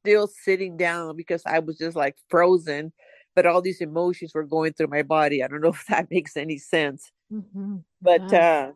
still 0.00 0.26
sitting 0.26 0.78
down 0.78 1.16
because 1.16 1.42
I 1.44 1.58
was 1.58 1.76
just 1.76 1.96
like 1.96 2.16
frozen, 2.30 2.92
but 3.36 3.44
all 3.44 3.60
these 3.60 3.82
emotions 3.82 4.32
were 4.34 4.44
going 4.44 4.72
through 4.72 4.86
my 4.86 5.02
body. 5.02 5.42
I 5.44 5.48
don't 5.48 5.60
know 5.60 5.68
if 5.80 5.84
that 5.90 6.10
makes 6.10 6.34
any 6.34 6.56
sense. 6.56 7.12
Mm-hmm. 7.30 7.76
But 8.00 8.32
uh 8.32 8.72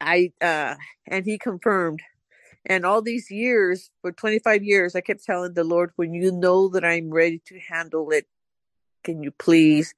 I 0.00 0.32
uh 0.40 0.76
and 1.06 1.24
he 1.24 1.38
confirmed. 1.38 2.02
And 2.66 2.84
all 2.84 3.02
these 3.02 3.30
years 3.30 3.90
for 4.02 4.12
25 4.12 4.62
years 4.62 4.94
I 4.94 5.00
kept 5.00 5.24
telling 5.24 5.54
the 5.54 5.64
Lord 5.64 5.92
when 5.96 6.14
you 6.14 6.32
know 6.32 6.68
that 6.70 6.84
I'm 6.84 7.10
ready 7.10 7.40
to 7.46 7.58
handle 7.60 8.10
it 8.10 8.26
can 9.04 9.22
you 9.22 9.30
please? 9.32 9.94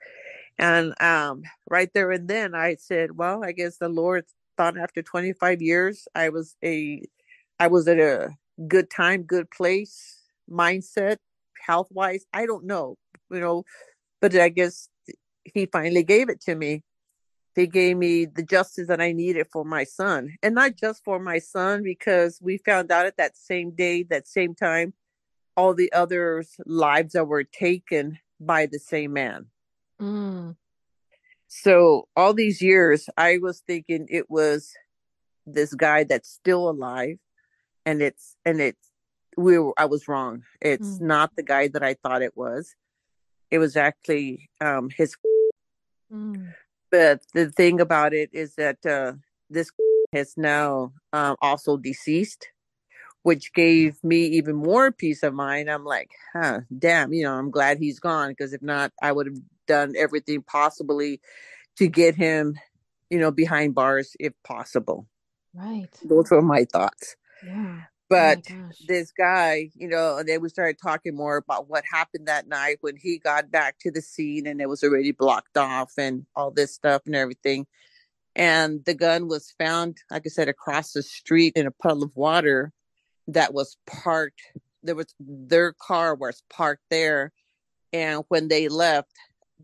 And 0.59 0.95
um 1.01 1.43
right 1.69 1.91
there 1.95 2.11
and 2.13 2.29
then 2.29 2.55
I 2.55 2.77
said 2.77 3.17
well 3.17 3.45
I 3.45 3.53
guess 3.53 3.79
the 3.79 3.89
Lord 3.89 4.25
thought 4.57 4.79
after 4.79 5.03
25 5.03 5.63
years 5.63 6.07
I 6.15 6.29
was 6.31 6.57
a 6.65 7.03
I 7.59 7.69
was 7.69 7.89
at 7.89 7.99
a 7.99 8.31
good 8.69 8.91
time 8.91 9.23
good 9.23 9.51
place 9.51 10.23
mindset 10.51 11.17
health 11.67 11.89
wise 11.91 12.25
I 12.35 12.47
don't 12.47 12.65
know 12.67 12.97
you 13.31 13.41
know 13.41 13.65
but 14.21 14.35
I 14.35 14.49
guess 14.51 14.89
he 15.45 15.67
finally 15.67 16.03
gave 16.03 16.29
it 16.29 16.41
to 16.43 16.55
me 16.55 16.83
they 17.57 17.67
gave 17.67 17.97
me 17.97 18.27
the 18.27 18.43
justice 18.43 18.89
that 18.89 19.01
I 19.01 19.13
needed 19.13 19.47
for 19.53 19.65
my 19.65 19.85
son. 19.85 20.37
And 20.43 20.55
not 20.55 20.77
just 20.77 21.05
for 21.05 21.19
my 21.19 21.39
son, 21.39 21.83
because 21.83 22.39
we 22.41 22.59
found 22.59 22.93
out 22.93 23.07
at 23.07 23.17
that 23.17 23.37
same 23.37 23.73
day, 23.73 24.05
that 24.05 24.29
same 24.29 24.55
time, 24.55 24.95
all 25.57 25.75
the 25.75 25.93
others' 25.93 26.55
lives 26.65 27.13
that 27.15 27.27
were 27.27 27.45
taken 27.45 28.19
by 28.39 28.67
the 28.67 28.79
same 28.79 29.13
man. 29.13 29.47
Mm. 30.01 30.57
So 31.49 32.09
all 32.17 32.33
these 32.33 32.63
years, 32.63 33.09
I 33.17 33.39
was 33.39 33.61
thinking 33.67 34.07
it 34.09 34.31
was 34.31 34.73
this 35.47 35.75
guy 35.75 36.05
that's 36.05 36.31
still 36.31 36.71
alive, 36.71 37.19
and 37.85 38.01
it's 38.01 38.37
and 38.45 38.61
it's 38.61 38.91
we 39.37 39.59
were, 39.59 39.75
I 39.77 39.87
was 39.87 40.07
wrong. 40.07 40.45
It's 40.61 40.99
mm. 40.99 41.01
not 41.01 41.35
the 41.37 41.43
guy 41.43 41.69
that 41.69 41.83
I 41.83 41.95
thought 41.95 42.23
it 42.23 42.37
was. 42.37 42.75
It 43.51 43.59
was 43.59 43.77
actually 43.77 44.49
um, 44.61 44.91
his. 44.97 45.17
Mm. 46.13 46.53
But 46.91 47.23
the 47.35 47.51
thing 47.51 47.81
about 47.81 48.13
it 48.13 48.31
is 48.33 48.55
that 48.57 48.85
uh, 48.85 49.13
this 49.49 49.71
has 50.13 50.37
now 50.37 50.93
um, 51.13 51.37
also 51.41 51.77
deceased, 51.77 52.49
which 53.23 53.53
gave 53.53 54.03
me 54.03 54.25
even 54.27 54.57
more 54.57 54.91
peace 54.91 55.23
of 55.23 55.35
mind. 55.35 55.71
I'm 55.71 55.85
like, 55.85 56.11
huh, 56.33 56.61
damn, 56.77 57.13
you 57.13 57.23
know, 57.23 57.35
I'm 57.35 57.51
glad 57.51 57.79
he's 57.79 58.01
gone 58.01 58.31
because 58.31 58.53
if 58.53 58.63
not, 58.63 58.93
I 59.03 59.13
would 59.13 59.27
have 59.27 59.39
done 59.67 59.95
everything 59.97 60.43
possibly 60.43 61.21
to 61.77 61.87
get 61.87 62.15
him, 62.15 62.59
you 63.09 63.19
know, 63.19 63.31
behind 63.31 63.75
bars 63.75 64.17
if 64.19 64.33
possible. 64.43 65.07
Right. 65.55 65.89
Those 66.05 66.31
were 66.31 66.43
my 66.43 66.65
thoughts. 66.65 67.17
Yeah. 67.45 67.83
Oh 68.11 68.17
but 68.17 68.47
oh 68.51 68.71
this 68.89 69.13
guy, 69.13 69.71
you 69.75 69.89
know, 69.89 70.19
and 70.19 70.29
then 70.29 70.41
we 70.41 70.49
started 70.49 70.79
talking 70.83 71.15
more 71.15 71.37
about 71.37 71.69
what 71.69 71.85
happened 71.91 72.27
that 72.27 72.49
night 72.49 72.79
when 72.81 72.97
he 72.97 73.19
got 73.19 73.51
back 73.51 73.79
to 73.81 73.91
the 73.91 74.03
scene 74.03 74.47
and 74.47 74.61
it 74.61 74.69
was 74.69 74.83
already 74.83 75.13
blocked 75.13 75.57
off 75.57 75.93
and 75.97 76.27
all 76.35 76.51
this 76.51 76.75
stuff 76.75 77.03
and 77.07 77.15
everything. 77.15 77.67
And 78.35 78.85
the 78.85 78.95
gun 78.95 79.29
was 79.29 79.55
found, 79.59 79.99
like 80.11 80.23
I 80.27 80.29
said, 80.29 80.49
across 80.49 80.93
the 80.93 81.03
street 81.03 81.55
in 81.57 81.67
a 81.67 81.71
puddle 81.71 82.03
of 82.03 82.17
water 82.17 82.73
that 83.29 83.55
was 83.55 83.77
parked. 83.87 84.41
There 84.83 84.95
was 84.95 85.15
their 85.21 85.73
car 85.73 86.15
was 86.15 86.43
parked 86.51 86.85
there. 86.91 87.33
And 87.93 88.25
when 88.29 88.49
they 88.49 88.69
left, 88.69 89.13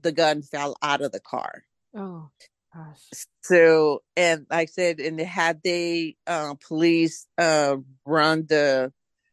the 0.00 0.12
gun 0.12 0.42
fell 0.42 0.76
out 0.82 1.00
of 1.00 1.12
the 1.12 1.20
car. 1.20 1.64
Oh. 1.96 2.30
Gosh. 2.76 3.24
So, 3.42 4.02
and 4.16 4.46
like 4.50 4.68
I 4.68 4.70
said, 4.70 5.00
and 5.00 5.18
had 5.20 5.62
they 5.62 6.16
uh, 6.26 6.54
police 6.66 7.26
uh, 7.38 7.76
run 8.04 8.46
the 8.48 8.92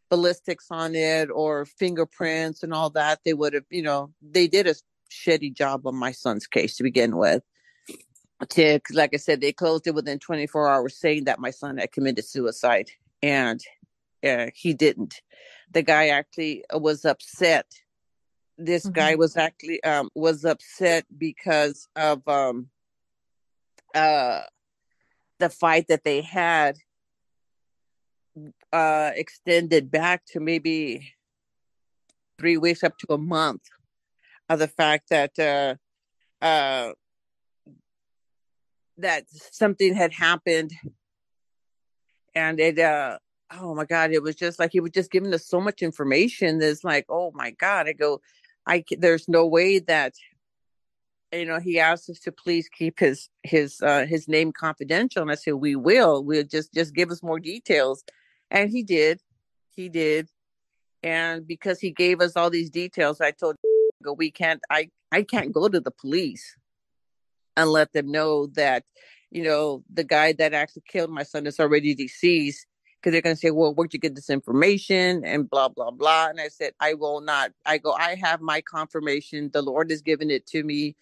ballistics 0.09 0.67
on 0.71 0.95
it 0.95 1.29
or 1.29 1.65
fingerprints 1.65 2.63
and 2.63 2.73
all 2.73 2.91
that, 2.91 3.19
they 3.25 3.33
would 3.33 3.53
have, 3.53 3.65
you 3.69 3.81
know, 3.81 4.13
they 4.21 4.47
did 4.47 4.67
a 4.67 4.75
shitty 5.11 5.53
job 5.55 5.85
on 5.85 5.95
my 5.95 6.11
son's 6.11 6.47
case 6.47 6.77
to 6.77 6.83
begin 6.83 7.17
with. 7.17 7.43
To, 8.49 8.79
like 8.91 9.11
I 9.13 9.17
said, 9.17 9.41
they 9.41 9.51
closed 9.51 9.87
it 9.87 9.95
within 9.95 10.19
24 10.19 10.69
hours, 10.69 10.97
saying 10.97 11.25
that 11.25 11.39
my 11.39 11.51
son 11.51 11.77
had 11.77 11.91
committed 11.91 12.25
suicide, 12.25 12.89
and 13.21 13.59
uh, 14.23 14.47
he 14.53 14.73
didn't. 14.73 15.21
The 15.71 15.81
guy 15.81 16.09
actually 16.09 16.63
was 16.73 17.05
upset. 17.05 17.65
This 18.57 18.83
mm-hmm. 18.83 18.93
guy 18.93 19.15
was 19.15 19.37
actually 19.37 19.83
um, 19.83 20.09
was 20.13 20.45
upset 20.45 21.05
because 21.17 21.87
of 21.95 22.27
um, 22.27 22.69
uh, 23.93 24.41
the 25.39 25.49
fight 25.49 25.87
that 25.87 26.03
they 26.03 26.21
had 26.21 26.77
uh, 28.71 29.11
extended 29.15 29.91
back 29.91 30.25
to 30.25 30.39
maybe 30.39 31.13
three 32.39 32.57
weeks 32.57 32.83
up 32.83 32.97
to 32.97 33.13
a 33.13 33.17
month 33.17 33.63
of 34.49 34.59
the 34.59 34.67
fact 34.67 35.09
that 35.09 35.37
uh, 35.39 35.75
uh, 36.43 36.93
that 38.97 39.25
something 39.29 39.93
had 39.93 40.13
happened. 40.13 40.71
And 42.35 42.59
it 42.59 42.79
uh 42.79 43.19
oh 43.59 43.75
my 43.75 43.85
god 43.85 44.11
it 44.11 44.23
was 44.23 44.35
just 44.35 44.59
like 44.59 44.71
he 44.71 44.79
was 44.79 44.91
just 44.91 45.11
giving 45.11 45.33
us 45.33 45.45
so 45.45 45.61
much 45.61 45.81
information 45.81 46.57
that's 46.59 46.83
like 46.83 47.05
oh 47.09 47.31
my 47.35 47.51
god 47.51 47.87
i 47.87 47.93
go 47.93 48.19
i 48.65 48.83
there's 48.97 49.27
no 49.27 49.45
way 49.45 49.77
that 49.77 50.13
you 51.33 51.45
know, 51.45 51.59
he 51.59 51.79
asked 51.79 52.09
us 52.09 52.19
to 52.21 52.31
please 52.31 52.69
keep 52.69 52.99
his 52.99 53.29
his 53.43 53.81
uh, 53.81 54.05
his 54.05 54.27
name 54.27 54.51
confidential, 54.51 55.21
and 55.21 55.31
I 55.31 55.35
said 55.35 55.55
we 55.55 55.75
will. 55.75 56.23
We'll 56.23 56.43
just 56.43 56.73
just 56.73 56.93
give 56.93 57.11
us 57.11 57.23
more 57.23 57.39
details, 57.39 58.03
and 58.51 58.69
he 58.69 58.83
did, 58.83 59.19
he 59.75 59.89
did, 59.89 60.29
and 61.01 61.47
because 61.47 61.79
he 61.79 61.91
gave 61.91 62.21
us 62.21 62.35
all 62.35 62.49
these 62.49 62.69
details, 62.69 63.21
I 63.21 63.31
told 63.31 63.55
go 64.03 64.13
we 64.13 64.31
can't 64.31 64.61
I 64.69 64.89
I 65.11 65.23
can't 65.23 65.53
go 65.53 65.67
to 65.67 65.79
the 65.79 65.91
police 65.91 66.57
and 67.55 67.69
let 67.69 67.93
them 67.93 68.11
know 68.11 68.47
that 68.47 68.83
you 69.31 69.43
know 69.43 69.83
the 69.91 70.03
guy 70.03 70.33
that 70.33 70.53
actually 70.53 70.83
killed 70.87 71.09
my 71.09 71.23
son 71.23 71.47
is 71.47 71.59
already 71.59 71.95
deceased 71.95 72.67
because 73.03 73.11
they're 73.11 73.21
going 73.21 73.35
to 73.35 73.39
say, 73.39 73.51
well, 73.51 73.73
where'd 73.73 73.93
you 73.93 73.99
get 73.99 74.15
this 74.15 74.29
information? 74.29 75.25
And 75.25 75.49
blah, 75.49 75.67
blah, 75.67 75.91
blah. 75.91 76.27
And 76.27 76.39
I 76.39 76.47
said, 76.47 76.71
I 76.79 76.93
will 76.93 77.19
not. 77.19 77.51
I 77.65 77.77
go, 77.77 77.91
I 77.91 78.15
have 78.15 78.39
my 78.39 78.61
confirmation. 78.61 79.49
The 79.51 79.61
Lord 79.61 79.89
has 79.89 80.01
given 80.01 80.31
it 80.31 80.47
to 80.47 80.63
me. 80.63 80.95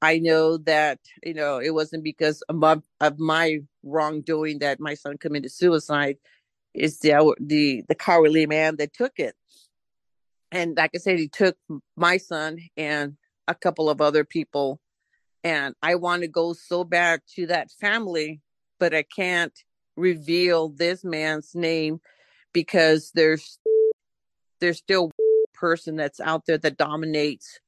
I 0.00 0.18
know 0.18 0.58
that 0.58 1.00
you 1.24 1.34
know 1.34 1.58
it 1.58 1.70
wasn't 1.70 2.04
because 2.04 2.42
of 2.42 2.56
my, 2.56 2.80
of 3.00 3.18
my 3.18 3.60
wrongdoing 3.82 4.60
that 4.60 4.80
my 4.80 4.94
son 4.94 5.18
committed 5.18 5.50
suicide. 5.50 6.18
It's 6.74 6.98
the 6.98 7.34
the 7.40 7.82
the 7.88 7.94
cowardly 7.94 8.46
man 8.46 8.76
that 8.76 8.92
took 8.92 9.18
it, 9.18 9.34
and 10.52 10.76
like 10.76 10.92
I 10.94 10.98
said, 10.98 11.18
he 11.18 11.28
took 11.28 11.56
my 11.96 12.18
son 12.18 12.58
and 12.76 13.16
a 13.48 13.54
couple 13.54 13.90
of 13.90 14.00
other 14.00 14.24
people, 14.24 14.80
and 15.42 15.74
I 15.82 15.96
want 15.96 16.22
to 16.22 16.28
go 16.28 16.52
so 16.52 16.84
bad 16.84 17.20
to 17.34 17.46
that 17.48 17.70
family, 17.72 18.40
but 18.78 18.94
I 18.94 19.02
can't 19.02 19.56
reveal 19.96 20.68
this 20.68 21.02
man's 21.04 21.54
name 21.54 22.00
because 22.52 23.10
there's 23.14 23.58
there's 24.60 24.78
still 24.78 25.10
person 25.54 25.96
that's 25.96 26.20
out 26.20 26.46
there 26.46 26.58
that 26.58 26.76
dominates 26.76 27.58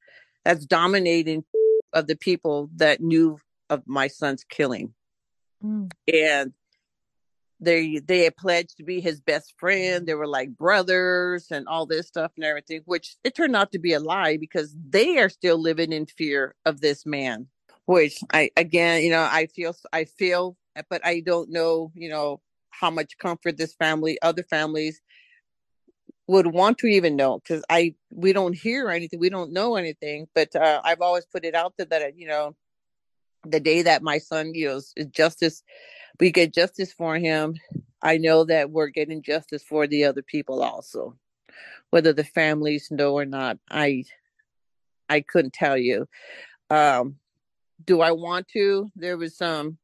that's 0.44 0.64
dominating 0.64 1.44
of 1.92 2.06
the 2.06 2.16
people 2.16 2.70
that 2.76 3.00
knew 3.00 3.38
of 3.68 3.82
my 3.86 4.08
son's 4.08 4.44
killing. 4.44 4.94
Mm. 5.64 5.90
And 6.12 6.52
they 7.60 7.98
they 7.98 8.24
had 8.24 8.36
pledged 8.36 8.78
to 8.78 8.84
be 8.84 9.00
his 9.00 9.20
best 9.20 9.54
friend. 9.58 10.06
They 10.06 10.14
were 10.14 10.26
like 10.26 10.56
brothers 10.56 11.50
and 11.50 11.68
all 11.68 11.86
this 11.86 12.08
stuff 12.08 12.32
and 12.36 12.44
everything, 12.44 12.82
which 12.86 13.16
it 13.22 13.34
turned 13.34 13.54
out 13.54 13.72
to 13.72 13.78
be 13.78 13.92
a 13.92 14.00
lie 14.00 14.38
because 14.38 14.74
they 14.88 15.18
are 15.18 15.28
still 15.28 15.60
living 15.60 15.92
in 15.92 16.06
fear 16.06 16.54
of 16.64 16.80
this 16.80 17.04
man. 17.04 17.48
Which 17.84 18.18
I 18.32 18.50
again, 18.56 19.02
you 19.02 19.10
know, 19.10 19.28
I 19.30 19.46
feel 19.46 19.74
I 19.92 20.04
feel, 20.04 20.56
but 20.88 21.04
I 21.04 21.20
don't 21.20 21.50
know, 21.50 21.92
you 21.94 22.08
know, 22.08 22.40
how 22.70 22.90
much 22.90 23.18
comfort 23.18 23.58
this 23.58 23.74
family, 23.74 24.18
other 24.22 24.42
families 24.44 25.00
would 26.30 26.46
want 26.46 26.78
to 26.78 26.86
even 26.86 27.16
know 27.16 27.38
because 27.38 27.64
I 27.68 27.94
we 28.12 28.32
don't 28.32 28.54
hear 28.54 28.90
anything, 28.90 29.18
we 29.18 29.30
don't 29.30 29.52
know 29.52 29.76
anything. 29.76 30.28
But 30.34 30.54
uh, 30.54 30.80
I've 30.84 31.00
always 31.00 31.26
put 31.26 31.44
it 31.44 31.54
out 31.54 31.74
there 31.76 31.86
that 31.86 32.16
you 32.16 32.28
know 32.28 32.54
the 33.44 33.60
day 33.60 33.82
that 33.82 34.02
my 34.02 34.18
son, 34.18 34.52
you 34.54 34.68
know, 34.68 35.04
justice, 35.10 35.62
we 36.18 36.30
get 36.30 36.54
justice 36.54 36.92
for 36.92 37.16
him. 37.16 37.54
I 38.02 38.18
know 38.18 38.44
that 38.44 38.70
we're 38.70 38.88
getting 38.88 39.22
justice 39.22 39.62
for 39.62 39.86
the 39.86 40.04
other 40.04 40.22
people 40.22 40.62
also, 40.62 41.16
whether 41.90 42.12
the 42.12 42.24
families 42.24 42.88
know 42.90 43.14
or 43.14 43.26
not. 43.26 43.58
I, 43.70 44.04
I 45.08 45.20
couldn't 45.20 45.52
tell 45.52 45.76
you. 45.76 46.06
Um, 46.68 47.16
do 47.84 48.00
I 48.00 48.12
want 48.12 48.48
to? 48.48 48.90
There 48.94 49.16
was 49.16 49.36
some. 49.36 49.66
Um, 49.66 49.78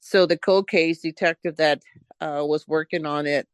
so 0.00 0.26
the 0.26 0.38
cold 0.38 0.68
case 0.68 1.00
detective 1.00 1.56
that 1.56 1.82
uh, 2.20 2.44
was 2.46 2.68
working 2.68 3.04
on 3.04 3.26
it, 3.26 3.48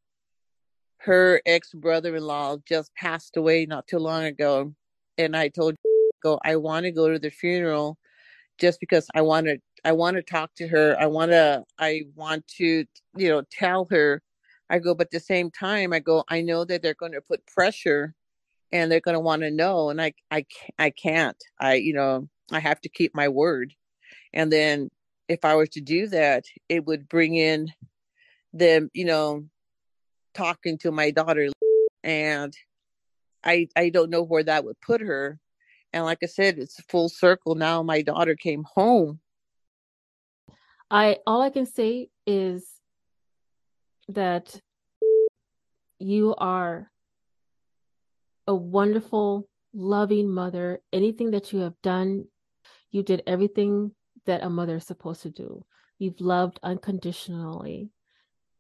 her 0.99 1.40
ex 1.47 1.73
brother 1.73 2.17
in 2.17 2.23
law 2.23 2.57
just 2.67 2.95
passed 2.95 3.37
away 3.37 3.67
not 3.67 3.87
too 3.87 3.99
long 3.99 4.25
ago, 4.25 4.75
and 5.17 5.37
I 5.37 5.49
told 5.49 5.76
go 6.23 6.38
I 6.45 6.57
want 6.57 6.85
to 6.85 6.93
go 6.93 7.11
to 7.11 7.19
the 7.19 7.31
funeral 7.31 7.99
just 8.59 8.81
because 8.81 9.07
I 9.14 9.23
want 9.23 9.47
to 9.47 9.59
I 9.85 9.93
want 9.93 10.17
to 10.17 10.23
talk 10.23 10.55
to 10.57 10.69
her. 10.69 10.97
I 10.99 11.07
want 11.07 11.31
to 11.31 11.64
I 11.78 12.02
want 12.14 12.47
to 12.59 12.85
you 13.17 13.28
know 13.28 13.43
tell 13.50 13.87
her. 13.90 14.23
I 14.71 14.78
go, 14.78 14.95
but 14.95 15.07
at 15.07 15.11
the 15.12 15.21
same 15.21 15.50
time, 15.50 15.95
I 15.95 15.99
go. 16.00 16.25
I 16.28 16.43
know 16.43 16.64
that 16.64 16.83
they're 16.83 16.95
going 16.95 17.12
to 17.12 17.23
put 17.23 17.47
pressure, 17.47 18.14
and 18.73 18.93
they're 18.93 19.00
going 19.00 19.14
to 19.14 19.21
want 19.21 19.43
to 19.43 19.50
know, 19.50 19.90
and 19.90 20.00
I 20.00 20.12
I 20.31 20.45
I 20.78 20.90
can't. 20.90 21.37
I 21.61 21.75
you 21.75 21.95
know 21.95 22.28
I 22.52 22.61
have 22.61 22.81
to 22.83 22.88
keep 22.88 23.14
my 23.14 23.28
word, 23.28 23.75
and 24.33 24.52
then 24.52 24.90
if 25.28 25.45
I 25.45 25.55
were 25.57 25.67
to 25.67 25.81
do 25.81 26.09
that, 26.09 26.45
it 26.69 26.87
would 26.87 27.09
bring 27.09 27.35
in 27.37 27.69
them 28.52 28.90
you 28.95 29.05
know 29.05 29.45
talking 30.38 30.78
to 30.78 30.92
my 30.92 31.11
daughter, 31.11 31.49
and 32.02 32.57
I 33.45 33.68
I 33.76 33.90
don't 33.90 34.11
know 34.11 34.23
where 34.23 34.45
that 34.45 34.64
would 34.64 34.80
put 34.80 35.00
her 35.00 35.40
and 35.92 36.04
like 36.04 36.18
I 36.23 36.26
said, 36.26 36.59
it's 36.59 36.80
full 36.83 37.09
circle 37.09 37.54
now. 37.54 37.83
My 37.83 38.02
daughter 38.02 38.35
came 38.35 38.64
home. 38.75 39.21
I 40.90 41.18
all 41.26 41.42
I 41.42 41.50
can 41.50 41.66
say 41.66 42.11
is 42.26 42.66
that 44.09 44.61
you 45.99 46.35
are 46.37 46.90
a 48.47 48.54
wonderful, 48.54 49.49
loving 49.75 50.30
mother. 50.30 50.80
Anything 50.92 51.33
that 51.33 51.52
you 51.52 51.61
have 51.61 51.75
done, 51.83 52.26
you 52.90 53.02
did 53.02 53.23
everything 53.26 53.92
that 54.26 54.42
a 54.42 54.50
mother 54.50 54.76
is 54.76 54.87
supposed 54.87 55.23
to 55.23 55.30
do. 55.30 55.64
You've 55.99 56.21
loved 56.21 56.59
unconditionally. 56.62 57.90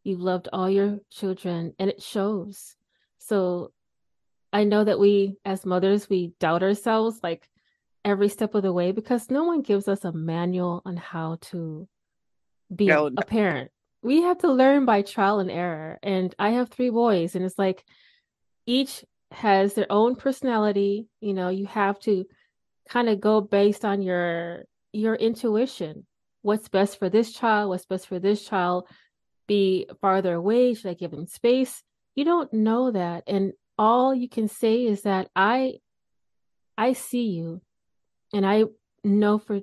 You've 0.04 0.20
loved 0.20 0.48
all 0.52 0.70
your 0.70 0.98
children, 1.10 1.74
and 1.78 1.90
it 1.90 2.02
shows. 2.02 2.76
So 3.18 3.72
I 4.52 4.64
know 4.64 4.84
that 4.84 4.98
we, 4.98 5.36
as 5.44 5.66
mothers, 5.66 6.08
we 6.08 6.32
doubt 6.40 6.62
ourselves 6.62 7.20
like 7.22 7.48
every 8.04 8.28
step 8.28 8.54
of 8.54 8.62
the 8.62 8.72
way 8.72 8.92
because 8.92 9.30
no 9.30 9.44
one 9.44 9.60
gives 9.60 9.88
us 9.88 10.04
a 10.04 10.12
manual 10.12 10.82
on 10.86 10.96
how 10.96 11.36
to 11.40 11.86
be 12.74 12.86
no, 12.86 13.06
a, 13.06 13.24
parent. 13.24 13.70
We 14.02 14.22
have 14.22 14.38
to 14.38 14.52
learn 14.52 14.84
by 14.84 15.02
trial 15.02 15.40
and 15.40 15.50
error. 15.50 15.98
And 16.02 16.34
I 16.38 16.50
have 16.50 16.70
three 16.70 16.90
boys, 16.90 17.34
and 17.34 17.44
it's 17.44 17.58
like 17.58 17.84
each 18.66 19.04
has 19.32 19.74
their 19.74 19.90
own 19.90 20.16
personality. 20.16 21.08
You 21.20 21.34
know, 21.34 21.48
you 21.48 21.66
have 21.66 21.98
to 22.00 22.24
kind 22.88 23.08
of 23.08 23.20
go 23.20 23.40
based 23.40 23.84
on 23.84 24.02
your 24.02 24.64
your 24.92 25.14
intuition. 25.14 26.06
What's 26.42 26.68
best 26.68 26.98
for 26.98 27.10
this 27.10 27.32
child? 27.32 27.68
What's 27.68 27.86
best 27.86 28.06
for 28.06 28.18
this 28.18 28.44
child? 28.44 28.88
Be 29.48 29.88
farther 30.00 30.34
away? 30.34 30.74
Should 30.74 30.90
I 30.90 30.94
give 30.94 31.10
them 31.10 31.26
space? 31.26 31.82
You 32.14 32.24
don't 32.24 32.52
know 32.52 32.92
that. 32.92 33.24
And 33.26 33.52
all 33.76 34.14
you 34.14 34.28
can 34.28 34.48
say 34.48 34.84
is 34.84 35.02
that 35.02 35.28
I 35.34 35.78
I 36.76 36.92
see 36.92 37.30
you 37.30 37.60
and 38.32 38.46
I 38.46 38.64
know 39.02 39.38
for 39.38 39.60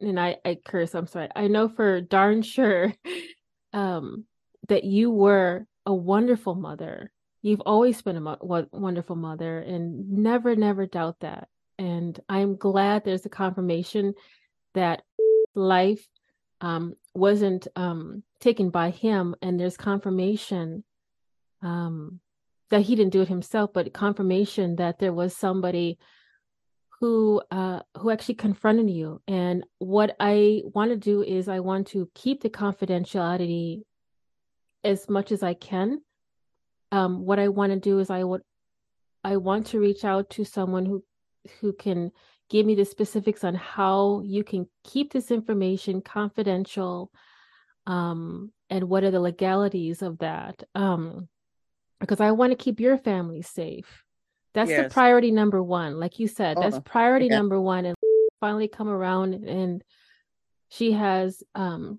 and 0.00 0.18
I 0.18 0.36
I 0.44 0.58
curse, 0.64 0.94
I'm 0.94 1.06
sorry. 1.06 1.28
I 1.34 1.48
know 1.48 1.68
for 1.68 2.00
darn 2.00 2.42
sure 2.42 2.94
um 3.72 4.24
that 4.68 4.84
you 4.84 5.10
were 5.10 5.66
a 5.84 5.94
wonderful 5.94 6.54
mother. 6.54 7.10
You've 7.42 7.62
always 7.62 8.00
been 8.02 8.16
a 8.16 8.20
mo- 8.20 8.68
wonderful 8.72 9.16
mother 9.16 9.58
and 9.58 10.10
never 10.10 10.54
never 10.54 10.86
doubt 10.86 11.16
that. 11.20 11.48
And 11.78 12.18
I'm 12.28 12.56
glad 12.56 13.04
there's 13.04 13.26
a 13.26 13.30
confirmation 13.30 14.14
that 14.74 15.02
life 15.54 16.06
um 16.60 16.94
wasn't 17.14 17.66
um 17.76 18.22
taken 18.40 18.70
by 18.70 18.90
him 18.90 19.34
and 19.42 19.58
there's 19.58 19.76
confirmation 19.76 20.84
um 21.62 22.20
that 22.70 22.82
he 22.82 22.94
didn't 22.94 23.12
do 23.12 23.22
it 23.22 23.28
himself, 23.28 23.70
but 23.72 23.92
confirmation 23.94 24.76
that 24.76 24.98
there 24.98 25.12
was 25.12 25.34
somebody 25.34 25.98
who 27.00 27.40
uh, 27.50 27.80
who 27.96 28.10
actually 28.10 28.34
confronted 28.34 28.90
you. 28.90 29.22
And 29.28 29.64
what 29.78 30.16
I 30.18 30.62
want 30.64 30.90
to 30.90 30.96
do 30.96 31.22
is 31.22 31.48
I 31.48 31.60
want 31.60 31.88
to 31.88 32.10
keep 32.14 32.42
the 32.42 32.50
confidentiality 32.50 33.82
as 34.84 35.08
much 35.08 35.32
as 35.32 35.42
I 35.42 35.54
can. 35.54 36.00
Um, 36.90 37.24
what 37.24 37.38
I 37.38 37.48
want 37.48 37.72
to 37.72 37.78
do 37.78 37.98
is 38.00 38.10
I 38.10 38.24
would 38.24 38.42
I 39.22 39.36
want 39.36 39.66
to 39.68 39.80
reach 39.80 40.04
out 40.04 40.30
to 40.30 40.44
someone 40.44 40.86
who 40.86 41.04
who 41.60 41.72
can 41.72 42.10
give 42.50 42.66
me 42.66 42.74
the 42.74 42.84
specifics 42.84 43.44
on 43.44 43.54
how 43.54 44.22
you 44.24 44.42
can 44.42 44.66
keep 44.84 45.12
this 45.12 45.30
information 45.30 46.00
confidential 46.00 47.10
um, 47.88 48.52
and 48.70 48.84
what 48.84 49.02
are 49.02 49.10
the 49.10 49.18
legalities 49.18 50.02
of 50.02 50.18
that. 50.18 50.62
Um, 50.74 51.28
because 51.98 52.20
I 52.20 52.30
want 52.30 52.52
to 52.52 52.56
keep 52.56 52.78
your 52.78 52.96
family 52.96 53.42
safe. 53.42 54.04
That's 54.54 54.70
yes. 54.70 54.84
the 54.84 54.94
priority 54.94 55.32
number 55.32 55.60
one. 55.60 55.98
Like 55.98 56.20
you 56.20 56.28
said, 56.28 56.56
that's 56.60 56.76
oh, 56.76 56.80
priority 56.80 57.26
yeah. 57.26 57.36
number 57.36 57.60
one. 57.60 57.86
And 57.86 57.96
finally 58.40 58.68
come 58.68 58.88
around 58.88 59.34
and 59.34 59.82
she 60.68 60.92
has 60.92 61.42
um 61.54 61.98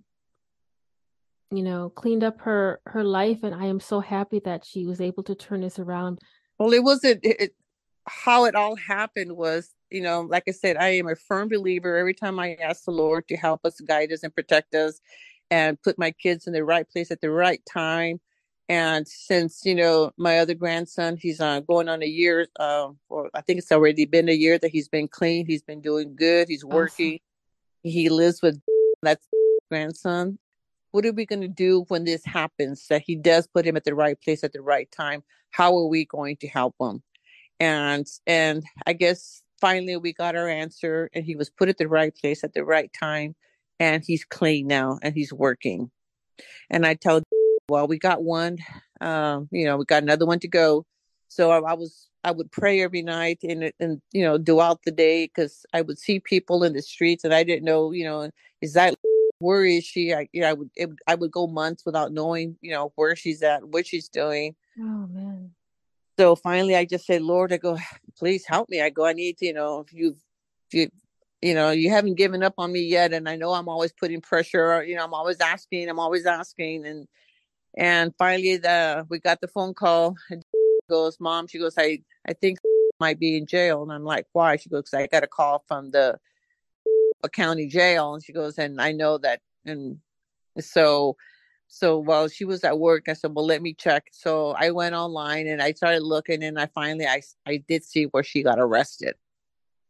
you 1.51 1.63
know 1.63 1.89
cleaned 1.89 2.23
up 2.23 2.41
her 2.41 2.79
her 2.85 3.03
life 3.03 3.39
and 3.43 3.53
i 3.53 3.65
am 3.65 3.79
so 3.79 3.99
happy 3.99 4.39
that 4.39 4.65
she 4.65 4.85
was 4.85 5.01
able 5.01 5.23
to 5.23 5.35
turn 5.35 5.61
this 5.61 5.79
around 5.79 6.19
well 6.57 6.71
it 6.71 6.83
wasn't 6.83 7.19
it, 7.23 7.53
how 8.07 8.45
it 8.45 8.55
all 8.55 8.75
happened 8.75 9.35
was 9.35 9.71
you 9.89 10.01
know 10.01 10.21
like 10.21 10.43
i 10.47 10.51
said 10.51 10.77
i 10.77 10.89
am 10.89 11.07
a 11.07 11.15
firm 11.15 11.49
believer 11.49 11.97
every 11.97 12.13
time 12.13 12.39
i 12.39 12.53
ask 12.55 12.85
the 12.85 12.91
lord 12.91 13.27
to 13.27 13.35
help 13.35 13.59
us 13.65 13.81
guide 13.81 14.11
us 14.11 14.23
and 14.23 14.33
protect 14.33 14.73
us 14.75 15.01
and 15.51 15.81
put 15.81 15.97
my 15.97 16.11
kids 16.11 16.47
in 16.47 16.53
the 16.53 16.63
right 16.63 16.89
place 16.89 17.11
at 17.11 17.21
the 17.21 17.31
right 17.31 17.61
time 17.71 18.19
and 18.69 19.07
since 19.07 19.65
you 19.65 19.73
know 19.73 20.11
my 20.15 20.37
other 20.37 20.53
grandson, 20.53 21.17
he's 21.17 21.41
uh, 21.41 21.59
going 21.61 21.89
on 21.89 22.03
a 22.03 22.07
year, 22.07 22.47
uh, 22.59 22.89
or 23.09 23.31
I 23.33 23.41
think 23.41 23.57
it's 23.57 23.71
already 23.71 24.05
been 24.05 24.29
a 24.29 24.33
year 24.33 24.59
that 24.59 24.69
he's 24.69 24.87
been 24.87 25.07
clean. 25.07 25.47
He's 25.47 25.63
been 25.63 25.81
doing 25.81 26.15
good. 26.15 26.47
He's 26.47 26.63
working. 26.63 27.13
Awesome. 27.13 27.19
He 27.81 28.09
lives 28.09 28.43
with 28.43 28.61
that's 29.01 29.27
grandson. 29.71 30.37
What 30.91 31.05
are 31.05 31.11
we 31.11 31.25
going 31.25 31.41
to 31.41 31.47
do 31.47 31.85
when 31.87 32.03
this 32.03 32.23
happens? 32.23 32.85
That 32.89 33.01
he 33.03 33.15
does 33.15 33.47
put 33.47 33.65
him 33.65 33.75
at 33.75 33.85
the 33.85 33.95
right 33.95 34.19
place 34.21 34.43
at 34.43 34.53
the 34.53 34.61
right 34.61 34.89
time. 34.91 35.23
How 35.49 35.75
are 35.75 35.87
we 35.87 36.05
going 36.05 36.37
to 36.37 36.47
help 36.47 36.75
him? 36.79 37.01
And 37.59 38.05
and 38.27 38.63
I 38.85 38.93
guess 38.93 39.41
finally 39.59 39.97
we 39.97 40.13
got 40.13 40.35
our 40.35 40.47
answer, 40.47 41.09
and 41.13 41.25
he 41.25 41.35
was 41.35 41.49
put 41.49 41.69
at 41.69 41.79
the 41.79 41.87
right 41.87 42.15
place 42.15 42.43
at 42.43 42.53
the 42.53 42.63
right 42.63 42.91
time, 42.93 43.35
and 43.79 44.03
he's 44.05 44.25
clean 44.25 44.67
now, 44.67 44.99
and 45.01 45.13
he's 45.13 45.33
working. 45.33 45.91
And 46.69 46.85
I 46.85 46.95
tell 46.95 47.21
well, 47.69 47.87
we 47.87 47.99
got 47.99 48.23
one. 48.23 48.57
Um, 49.01 49.47
you 49.51 49.65
know, 49.65 49.77
we 49.77 49.85
got 49.85 50.03
another 50.03 50.25
one 50.25 50.39
to 50.39 50.47
go. 50.47 50.85
So 51.27 51.51
I, 51.51 51.71
I 51.71 51.73
was 51.73 52.09
I 52.23 52.31
would 52.31 52.51
pray 52.51 52.81
every 52.81 53.01
night 53.01 53.39
and 53.43 53.71
and 53.79 54.01
you 54.11 54.23
know 54.23 54.37
throughout 54.37 54.83
the 54.83 54.91
day 54.91 55.25
because 55.25 55.65
I 55.73 55.81
would 55.81 55.99
see 55.99 56.19
people 56.19 56.63
in 56.63 56.73
the 56.73 56.81
streets 56.81 57.23
and 57.23 57.33
I 57.33 57.43
didn't 57.43 57.65
know 57.65 57.91
you 57.91 58.03
know 58.03 58.29
is 58.61 58.73
that 58.73 58.95
where 59.39 59.63
is 59.63 59.85
she? 59.85 60.13
I 60.13 60.27
you 60.33 60.41
know, 60.41 60.49
I 60.49 60.53
would 60.53 60.69
it, 60.75 60.89
I 61.07 61.15
would 61.15 61.31
go 61.31 61.47
months 61.47 61.85
without 61.85 62.11
knowing 62.11 62.57
you 62.61 62.71
know 62.71 62.91
where 62.95 63.15
she's 63.15 63.41
at, 63.43 63.63
what 63.63 63.87
she's 63.87 64.09
doing. 64.09 64.55
Oh 64.79 65.07
man. 65.07 65.51
So 66.19 66.35
finally, 66.35 66.75
I 66.75 66.83
just 66.83 67.05
said, 67.05 67.21
Lord, 67.21 67.53
I 67.53 67.57
go, 67.57 67.77
please 68.17 68.45
help 68.45 68.67
me. 68.67 68.81
I 68.81 68.89
go, 68.89 69.05
I 69.05 69.13
need 69.13 69.37
to, 69.37 69.45
you 69.45 69.53
know, 69.53 69.79
if 69.79 69.93
you, 69.93 70.17
if 70.67 70.73
you, 70.73 70.89
you 71.41 71.53
know, 71.53 71.71
you 71.71 71.89
haven't 71.89 72.15
given 72.15 72.43
up 72.43 72.55
on 72.57 72.71
me 72.71 72.81
yet, 72.81 73.13
and 73.13 73.29
I 73.29 73.35
know 73.35 73.53
I'm 73.53 73.69
always 73.69 73.93
putting 73.93 74.21
pressure. 74.21 74.83
You 74.83 74.95
know, 74.95 75.05
I'm 75.05 75.13
always 75.13 75.39
asking, 75.39 75.89
I'm 75.89 75.99
always 75.99 76.25
asking, 76.25 76.85
and 76.85 77.07
and 77.77 78.13
finally, 78.17 78.57
the 78.57 79.05
we 79.09 79.19
got 79.19 79.41
the 79.41 79.47
phone 79.47 79.73
call. 79.73 80.15
And 80.29 80.43
goes, 80.89 81.19
"Mom," 81.19 81.47
she 81.47 81.59
goes, 81.59 81.75
"I 81.77 81.99
I 82.27 82.33
think 82.33 82.59
might 82.99 83.19
be 83.19 83.37
in 83.37 83.45
jail." 83.45 83.83
And 83.83 83.91
I'm 83.91 84.03
like, 84.03 84.25
"Why?" 84.33 84.57
She 84.57 84.69
goes, 84.69 84.93
"I 84.93 85.07
got 85.07 85.23
a 85.23 85.27
call 85.27 85.63
from 85.67 85.91
the 85.91 86.19
county 87.31 87.67
jail." 87.67 88.15
And 88.15 88.23
she 88.23 88.33
goes, 88.33 88.57
"And 88.57 88.81
I 88.81 88.91
know 88.91 89.17
that." 89.19 89.41
And 89.65 89.99
so, 90.59 91.15
so 91.67 91.99
while 91.99 92.27
she 92.27 92.43
was 92.43 92.63
at 92.63 92.79
work, 92.79 93.07
I 93.07 93.13
said, 93.13 93.33
"Well, 93.33 93.45
let 93.45 93.61
me 93.61 93.73
check." 93.73 94.07
So 94.11 94.51
I 94.51 94.71
went 94.71 94.95
online 94.95 95.47
and 95.47 95.61
I 95.61 95.71
started 95.71 96.03
looking, 96.03 96.43
and 96.43 96.59
I 96.59 96.65
finally 96.67 97.05
I 97.07 97.21
I 97.45 97.57
did 97.67 97.85
see 97.85 98.05
where 98.05 98.23
she 98.23 98.43
got 98.43 98.59
arrested. 98.59 99.15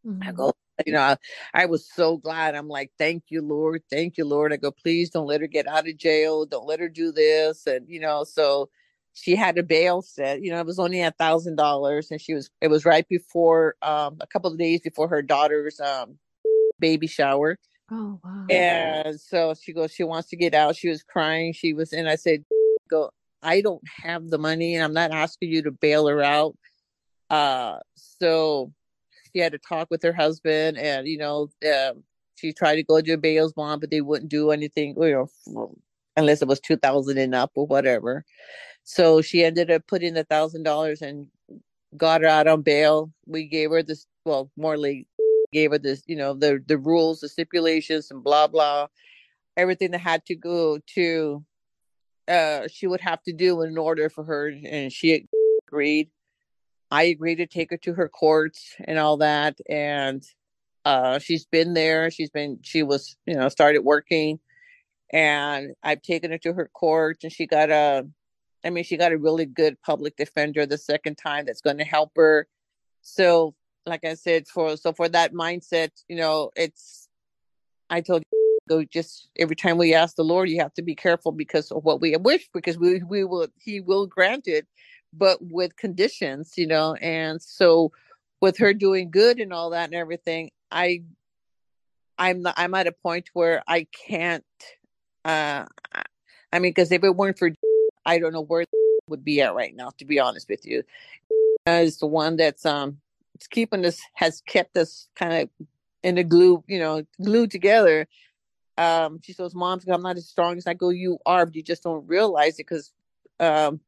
Mm-hmm. 0.05 0.23
I 0.23 0.31
go, 0.31 0.53
you 0.85 0.93
know, 0.93 1.01
I, 1.01 1.17
I, 1.53 1.65
was 1.65 1.89
so 1.89 2.17
glad. 2.17 2.55
I'm 2.55 2.67
like, 2.67 2.91
thank 2.97 3.23
you, 3.29 3.41
Lord. 3.41 3.81
Thank 3.89 4.17
you, 4.17 4.25
Lord. 4.25 4.53
I 4.53 4.57
go, 4.57 4.71
please 4.71 5.09
don't 5.09 5.27
let 5.27 5.41
her 5.41 5.47
get 5.47 5.67
out 5.67 5.87
of 5.87 5.97
jail. 5.97 6.45
Don't 6.45 6.67
let 6.67 6.79
her 6.79 6.89
do 6.89 7.11
this. 7.11 7.67
And, 7.67 7.87
you 7.87 7.99
know, 7.99 8.23
so 8.23 8.69
she 9.13 9.35
had 9.35 9.57
a 9.57 9.63
bail 9.63 10.01
set, 10.01 10.41
you 10.41 10.51
know, 10.51 10.59
it 10.59 10.65
was 10.65 10.79
only 10.79 11.01
a 11.01 11.11
thousand 11.11 11.55
dollars. 11.55 12.11
And 12.11 12.21
she 12.21 12.33
was, 12.33 12.49
it 12.61 12.69
was 12.69 12.85
right 12.85 13.07
before, 13.07 13.75
um, 13.81 14.17
a 14.21 14.27
couple 14.27 14.51
of 14.51 14.57
days 14.57 14.81
before 14.81 15.07
her 15.09 15.21
daughter's, 15.21 15.79
um, 15.79 16.17
baby 16.79 17.07
shower. 17.07 17.57
Oh 17.91 18.19
wow. 18.23 18.45
And 18.49 19.19
so 19.19 19.53
she 19.59 19.73
goes, 19.73 19.91
she 19.91 20.03
wants 20.03 20.29
to 20.29 20.35
get 20.35 20.53
out. 20.53 20.75
She 20.75 20.89
was 20.89 21.03
crying. 21.03 21.53
She 21.53 21.73
was, 21.73 21.91
and 21.91 22.07
I 22.07 22.15
said, 22.15 22.45
Go, 22.89 23.11
I 23.41 23.61
don't 23.61 23.83
have 24.03 24.29
the 24.29 24.37
money 24.37 24.75
and 24.75 24.83
I'm 24.83 24.93
not 24.93 25.11
asking 25.11 25.51
you 25.51 25.63
to 25.63 25.71
bail 25.71 26.07
her 26.07 26.21
out. 26.21 26.55
Uh 27.29 27.79
so 27.95 28.73
she 29.33 29.39
had 29.41 29.51
to 29.51 29.59
talk 29.59 29.89
with 29.89 30.03
her 30.03 30.13
husband 30.13 30.77
and 30.77 31.07
you 31.07 31.17
know, 31.17 31.49
um, 31.65 32.03
she 32.35 32.53
tried 32.53 32.75
to 32.75 32.83
go 32.83 33.01
to 33.01 33.13
a 33.13 33.17
bail's 33.17 33.53
bond, 33.53 33.81
but 33.81 33.91
they 33.91 34.01
wouldn't 34.01 34.29
do 34.29 34.51
anything, 34.51 34.95
you 34.97 35.29
know, 35.45 35.75
unless 36.15 36.41
it 36.41 36.47
was 36.47 36.59
two 36.59 36.77
thousand 36.77 37.17
and 37.17 37.35
up 37.35 37.51
or 37.55 37.67
whatever. 37.67 38.25
So 38.83 39.21
she 39.21 39.43
ended 39.43 39.69
up 39.69 39.85
putting 39.87 40.17
a 40.17 40.23
thousand 40.23 40.63
dollars 40.63 41.01
and 41.01 41.27
got 41.97 42.21
her 42.21 42.27
out 42.27 42.47
on 42.47 42.61
bail. 42.61 43.11
We 43.25 43.47
gave 43.47 43.71
her 43.71 43.83
this, 43.83 44.05
well, 44.25 44.49
Morley 44.57 45.07
gave 45.51 45.71
her 45.71 45.77
this, 45.77 46.03
you 46.07 46.15
know, 46.15 46.33
the 46.33 46.63
the 46.65 46.77
rules, 46.77 47.19
the 47.19 47.29
stipulations, 47.29 48.09
and 48.11 48.23
blah 48.23 48.47
blah, 48.47 48.87
everything 49.57 49.91
that 49.91 49.99
had 49.99 50.25
to 50.25 50.35
go 50.35 50.79
to, 50.95 51.43
uh, 52.27 52.67
she 52.71 52.87
would 52.87 53.01
have 53.01 53.21
to 53.23 53.33
do 53.33 53.61
in 53.63 53.77
order 53.77 54.09
for 54.09 54.23
her, 54.23 54.47
and 54.47 54.93
she 54.93 55.27
agreed. 55.67 56.09
I 56.91 57.03
agreed 57.03 57.35
to 57.35 57.47
take 57.47 57.71
her 57.71 57.77
to 57.77 57.93
her 57.93 58.09
courts 58.09 58.75
and 58.83 58.97
all 58.97 59.17
that, 59.17 59.57
and 59.69 60.23
uh, 60.85 61.19
she's 61.19 61.45
been 61.45 61.73
there. 61.73 62.09
She's 62.09 62.29
been, 62.31 62.59
she 62.61 62.83
was, 62.83 63.15
you 63.25 63.35
know, 63.35 63.49
started 63.49 63.79
working, 63.79 64.39
and 65.11 65.73
I've 65.83 66.01
taken 66.01 66.31
her 66.31 66.37
to 66.39 66.53
her 66.53 66.69
courts 66.73 67.23
and 67.23 67.33
she 67.33 67.47
got 67.47 67.69
a 67.69 68.07
I 68.63 68.71
mean, 68.71 68.83
she 68.83 68.97
got 68.97 69.13
a 69.13 69.17
really 69.17 69.45
good 69.45 69.81
public 69.81 70.17
defender 70.17 70.65
the 70.65 70.77
second 70.77 71.17
time 71.17 71.45
that's 71.45 71.61
going 71.61 71.77
to 71.77 71.85
help 71.85 72.11
her. 72.17 72.45
So, 73.01 73.55
like 73.85 74.03
I 74.03 74.15
said, 74.15 74.47
for 74.47 74.75
so 74.75 74.91
for 74.91 75.07
that 75.09 75.33
mindset, 75.33 75.91
you 76.09 76.17
know, 76.17 76.51
it's 76.55 77.07
I 77.89 78.01
told 78.01 78.23
you 78.31 78.59
go 78.67 78.83
just 78.83 79.29
every 79.37 79.55
time 79.55 79.77
we 79.77 79.93
ask 79.93 80.15
the 80.15 80.23
Lord, 80.23 80.49
you 80.49 80.59
have 80.59 80.73
to 80.75 80.81
be 80.81 80.95
careful 80.95 81.31
because 81.31 81.71
of 81.71 81.83
what 81.85 82.01
we 82.01 82.15
wish, 82.17 82.49
because 82.53 82.77
we 82.77 83.01
we 83.03 83.23
will 83.23 83.47
He 83.57 83.79
will 83.79 84.05
grant 84.05 84.47
it, 84.47 84.67
but 85.13 85.39
with 85.41 85.75
conditions, 85.77 86.53
you 86.57 86.67
know. 86.67 86.95
And 86.95 87.41
so, 87.41 87.91
with 88.41 88.57
her 88.59 88.73
doing 88.73 89.11
good 89.11 89.39
and 89.39 89.51
all 89.53 89.71
that 89.71 89.85
and 89.85 89.95
everything, 89.95 90.51
I 90.71 91.03
I'm 92.17 92.45
I'm 92.57 92.73
at 92.73 92.87
a 92.87 92.91
point 92.91 93.29
where 93.33 93.63
I 93.67 93.87
can't. 94.07 94.43
uh 95.25 95.65
I 96.51 96.57
mean, 96.59 96.71
because 96.71 96.91
if 96.91 97.03
it 97.03 97.15
weren't 97.15 97.37
for 97.37 97.51
I 98.05 98.19
don't 98.19 98.33
know 98.33 98.41
where 98.41 98.65
would 99.09 99.25
be 99.25 99.41
at 99.41 99.55
right 99.55 99.75
now, 99.75 99.91
to 99.97 100.05
be 100.05 100.19
honest 100.19 100.47
with 100.49 100.65
you. 100.65 100.83
Is 101.67 101.97
the 101.97 102.07
one 102.07 102.35
that's 102.37 102.65
um 102.65 102.99
it's 103.35 103.47
keeping 103.47 103.85
us 103.85 103.99
has 104.13 104.41
kept 104.41 104.77
us 104.77 105.07
kind 105.15 105.33
of 105.33 105.67
in 106.03 106.15
the 106.15 106.23
glue, 106.23 106.63
you 106.67 106.79
know, 106.79 107.03
glued 107.21 107.51
together. 107.51 108.07
Um, 108.77 109.19
she 109.21 109.33
says, 109.33 109.53
"Mom, 109.53 109.79
I'm 109.87 110.01
not 110.01 110.17
as 110.17 110.27
strong 110.27 110.57
as 110.57 110.65
I 110.65 110.73
go. 110.73 110.89
You 110.89 111.19
are, 111.25 111.45
but 111.45 111.55
you 111.55 111.63
just 111.63 111.83
don't 111.83 112.07
realize 112.07 112.53
it 112.55 112.67
because 112.67 112.91
um, 113.39 113.81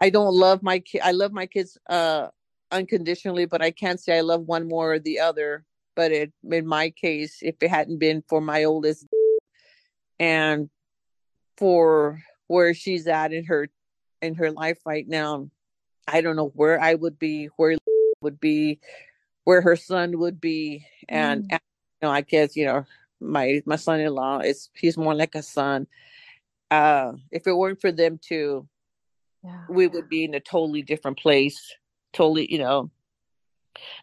I 0.00 0.10
don't 0.10 0.34
love 0.34 0.62
my 0.62 0.78
kid. 0.78 1.00
I 1.04 1.12
love 1.12 1.32
my 1.32 1.46
kids 1.46 1.78
uh 1.88 2.28
unconditionally, 2.70 3.46
but 3.46 3.62
I 3.62 3.70
can't 3.70 4.00
say 4.00 4.18
I 4.18 4.20
love 4.20 4.42
one 4.42 4.68
more 4.68 4.94
or 4.94 4.98
the 4.98 5.20
other. 5.20 5.64
But 5.96 6.12
it, 6.12 6.32
in 6.48 6.66
my 6.66 6.90
case, 6.90 7.38
if 7.42 7.56
it 7.60 7.70
hadn't 7.70 7.98
been 7.98 8.22
for 8.28 8.40
my 8.40 8.64
oldest 8.64 9.06
and 10.20 10.70
for 11.56 12.22
where 12.46 12.74
she's 12.74 13.06
at 13.06 13.32
in 13.32 13.44
her 13.44 13.68
in 14.22 14.34
her 14.34 14.50
life 14.50 14.78
right 14.84 15.06
now 15.06 15.48
i 16.06 16.20
don't 16.20 16.36
know 16.36 16.52
where 16.54 16.80
i 16.80 16.94
would 16.94 17.18
be 17.18 17.46
where 17.56 17.76
would 18.20 18.40
be 18.40 18.80
where 19.44 19.60
her 19.60 19.76
son 19.76 20.18
would 20.18 20.40
be 20.40 20.84
and, 21.08 21.44
mm. 21.44 21.48
and 21.50 21.60
you 22.00 22.08
know 22.08 22.12
i 22.12 22.20
guess 22.20 22.56
you 22.56 22.64
know 22.64 22.84
my 23.20 23.62
my 23.66 23.76
son-in-law 23.76 24.40
is 24.40 24.70
he's 24.74 24.96
more 24.96 25.14
like 25.14 25.34
a 25.34 25.42
son 25.42 25.86
uh 26.70 27.12
if 27.30 27.46
it 27.46 27.56
weren't 27.56 27.80
for 27.80 27.92
them 27.92 28.18
two 28.20 28.66
yeah. 29.48 29.64
we 29.68 29.86
would 29.86 30.08
be 30.08 30.24
in 30.24 30.34
a 30.34 30.40
totally 30.40 30.82
different 30.82 31.18
place 31.18 31.74
totally 32.12 32.50
you 32.52 32.58
know 32.58 32.90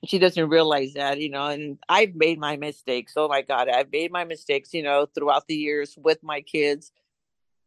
she 0.06 0.20
doesn't 0.20 0.50
realize 0.50 0.94
that 0.94 1.20
you 1.20 1.30
know 1.30 1.46
and 1.46 1.78
i've 1.90 2.16
made 2.16 2.40
my 2.40 2.56
mistakes 2.58 3.14
oh 3.16 3.28
my 3.28 3.42
god 3.42 3.70
i've 3.70 3.92
made 3.92 4.12
my 4.12 4.24
mistakes 4.24 4.74
you 4.74 4.84
know 4.84 5.06
throughout 5.06 5.48
the 5.48 5.56
years 5.56 5.98
with 6.02 6.22
my 6.24 6.42
kids 6.42 6.92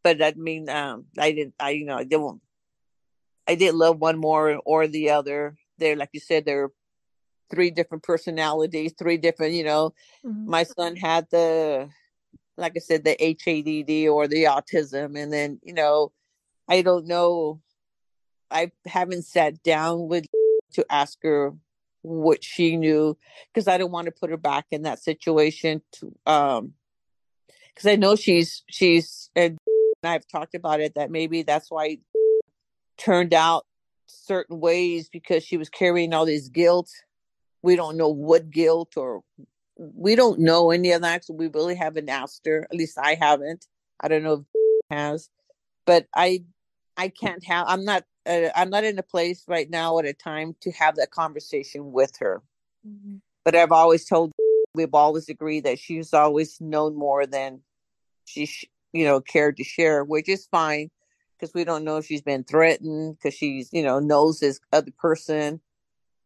but 0.03 0.19
that 0.19 0.37
mean 0.37 0.69
um 0.69 1.05
I 1.17 1.31
didn't 1.31 1.55
I 1.59 1.71
you 1.71 1.85
know 1.85 1.97
I 1.97 2.03
didn't 2.03 2.41
I 3.47 3.55
didn't 3.55 3.79
love 3.79 3.99
one 3.99 4.19
more 4.19 4.61
or 4.63 4.87
the 4.87 5.09
other. 5.09 5.57
They're 5.79 5.95
like 5.95 6.09
you 6.13 6.19
said, 6.19 6.45
they're 6.45 6.69
three 7.49 7.71
different 7.71 8.03
personalities, 8.03 8.93
three 8.97 9.17
different, 9.17 9.53
you 9.53 9.63
know. 9.63 9.93
Mm-hmm. 10.23 10.49
My 10.49 10.63
son 10.63 10.95
had 10.95 11.27
the 11.31 11.89
like 12.57 12.73
I 12.75 12.79
said, 12.79 13.03
the 13.05 13.15
HADD 13.19 14.09
or 14.09 14.27
the 14.27 14.43
autism, 14.43 15.17
and 15.17 15.31
then, 15.31 15.59
you 15.63 15.73
know, 15.73 16.11
I 16.67 16.81
don't 16.81 17.07
know. 17.07 17.61
I 18.51 18.71
haven't 18.85 19.23
sat 19.23 19.61
down 19.63 20.07
with 20.07 20.25
to 20.73 20.85
ask 20.89 21.19
her 21.23 21.53
what 22.01 22.43
she 22.43 22.77
knew 22.77 23.17
because 23.53 23.67
I 23.67 23.77
don't 23.77 23.91
want 23.91 24.05
to 24.05 24.11
put 24.11 24.29
her 24.29 24.37
back 24.37 24.67
in 24.71 24.83
that 24.83 25.03
situation 25.03 25.81
to 25.93 26.15
um 26.25 26.73
because 27.73 27.87
I 27.87 27.95
know 27.95 28.15
she's 28.15 28.63
she's 28.69 29.29
and 29.35 29.57
I've 30.03 30.27
talked 30.27 30.55
about 30.55 30.79
it 30.79 30.95
that 30.95 31.11
maybe 31.11 31.43
that's 31.43 31.69
why 31.69 31.97
turned 32.97 33.33
out 33.33 33.65
certain 34.05 34.59
ways 34.59 35.09
because 35.09 35.43
she 35.43 35.57
was 35.57 35.69
carrying 35.69 36.13
all 36.13 36.25
this 36.25 36.47
guilt. 36.49 36.89
We 37.61 37.75
don't 37.75 37.97
know 37.97 38.09
what 38.09 38.49
guilt 38.49 38.93
or 38.95 39.21
we 39.77 40.15
don't 40.15 40.39
know 40.39 40.71
any 40.71 40.91
of 40.91 41.01
that. 41.01 41.25
So 41.25 41.33
we 41.33 41.47
really 41.47 41.75
haven't 41.75 42.09
asked 42.09 42.45
her. 42.45 42.67
At 42.71 42.77
least 42.77 42.97
I 42.97 43.15
haven't. 43.15 43.65
I 43.99 44.07
don't 44.07 44.23
know 44.23 44.33
if 44.33 44.61
has, 44.89 45.29
but 45.85 46.07
I 46.15 46.43
I 46.97 47.09
can't 47.09 47.43
have. 47.45 47.65
I'm 47.67 47.85
not. 47.85 48.03
Uh, 48.29 48.49
I'm 48.55 48.69
not 48.69 48.83
in 48.83 48.99
a 48.99 49.03
place 49.03 49.43
right 49.47 49.69
now 49.69 49.97
at 49.99 50.05
a 50.05 50.13
time 50.13 50.55
to 50.61 50.71
have 50.71 50.97
that 50.97 51.11
conversation 51.11 51.91
with 51.91 52.17
her. 52.19 52.41
Mm-hmm. 52.87 53.17
But 53.43 53.55
I've 53.55 53.71
always 53.71 54.05
told. 54.05 54.31
We've 54.75 54.93
always 54.93 55.27
agreed 55.29 55.63
that 55.63 55.79
she's 55.79 56.13
always 56.13 56.61
known 56.61 56.95
more 56.95 57.25
than 57.25 57.61
she 58.25 58.47
you 58.91 59.05
know, 59.05 59.21
cared 59.21 59.57
to 59.57 59.63
share, 59.63 60.03
which 60.03 60.29
is 60.29 60.47
fine 60.47 60.89
because 61.37 61.53
we 61.53 61.63
don't 61.63 61.83
know 61.83 61.97
if 61.97 62.05
she's 62.05 62.21
been 62.21 62.43
threatened 62.43 63.17
because 63.17 63.33
she's, 63.33 63.69
you 63.71 63.83
know, 63.83 63.99
knows 63.99 64.39
this 64.39 64.59
other 64.73 64.91
person 64.97 65.61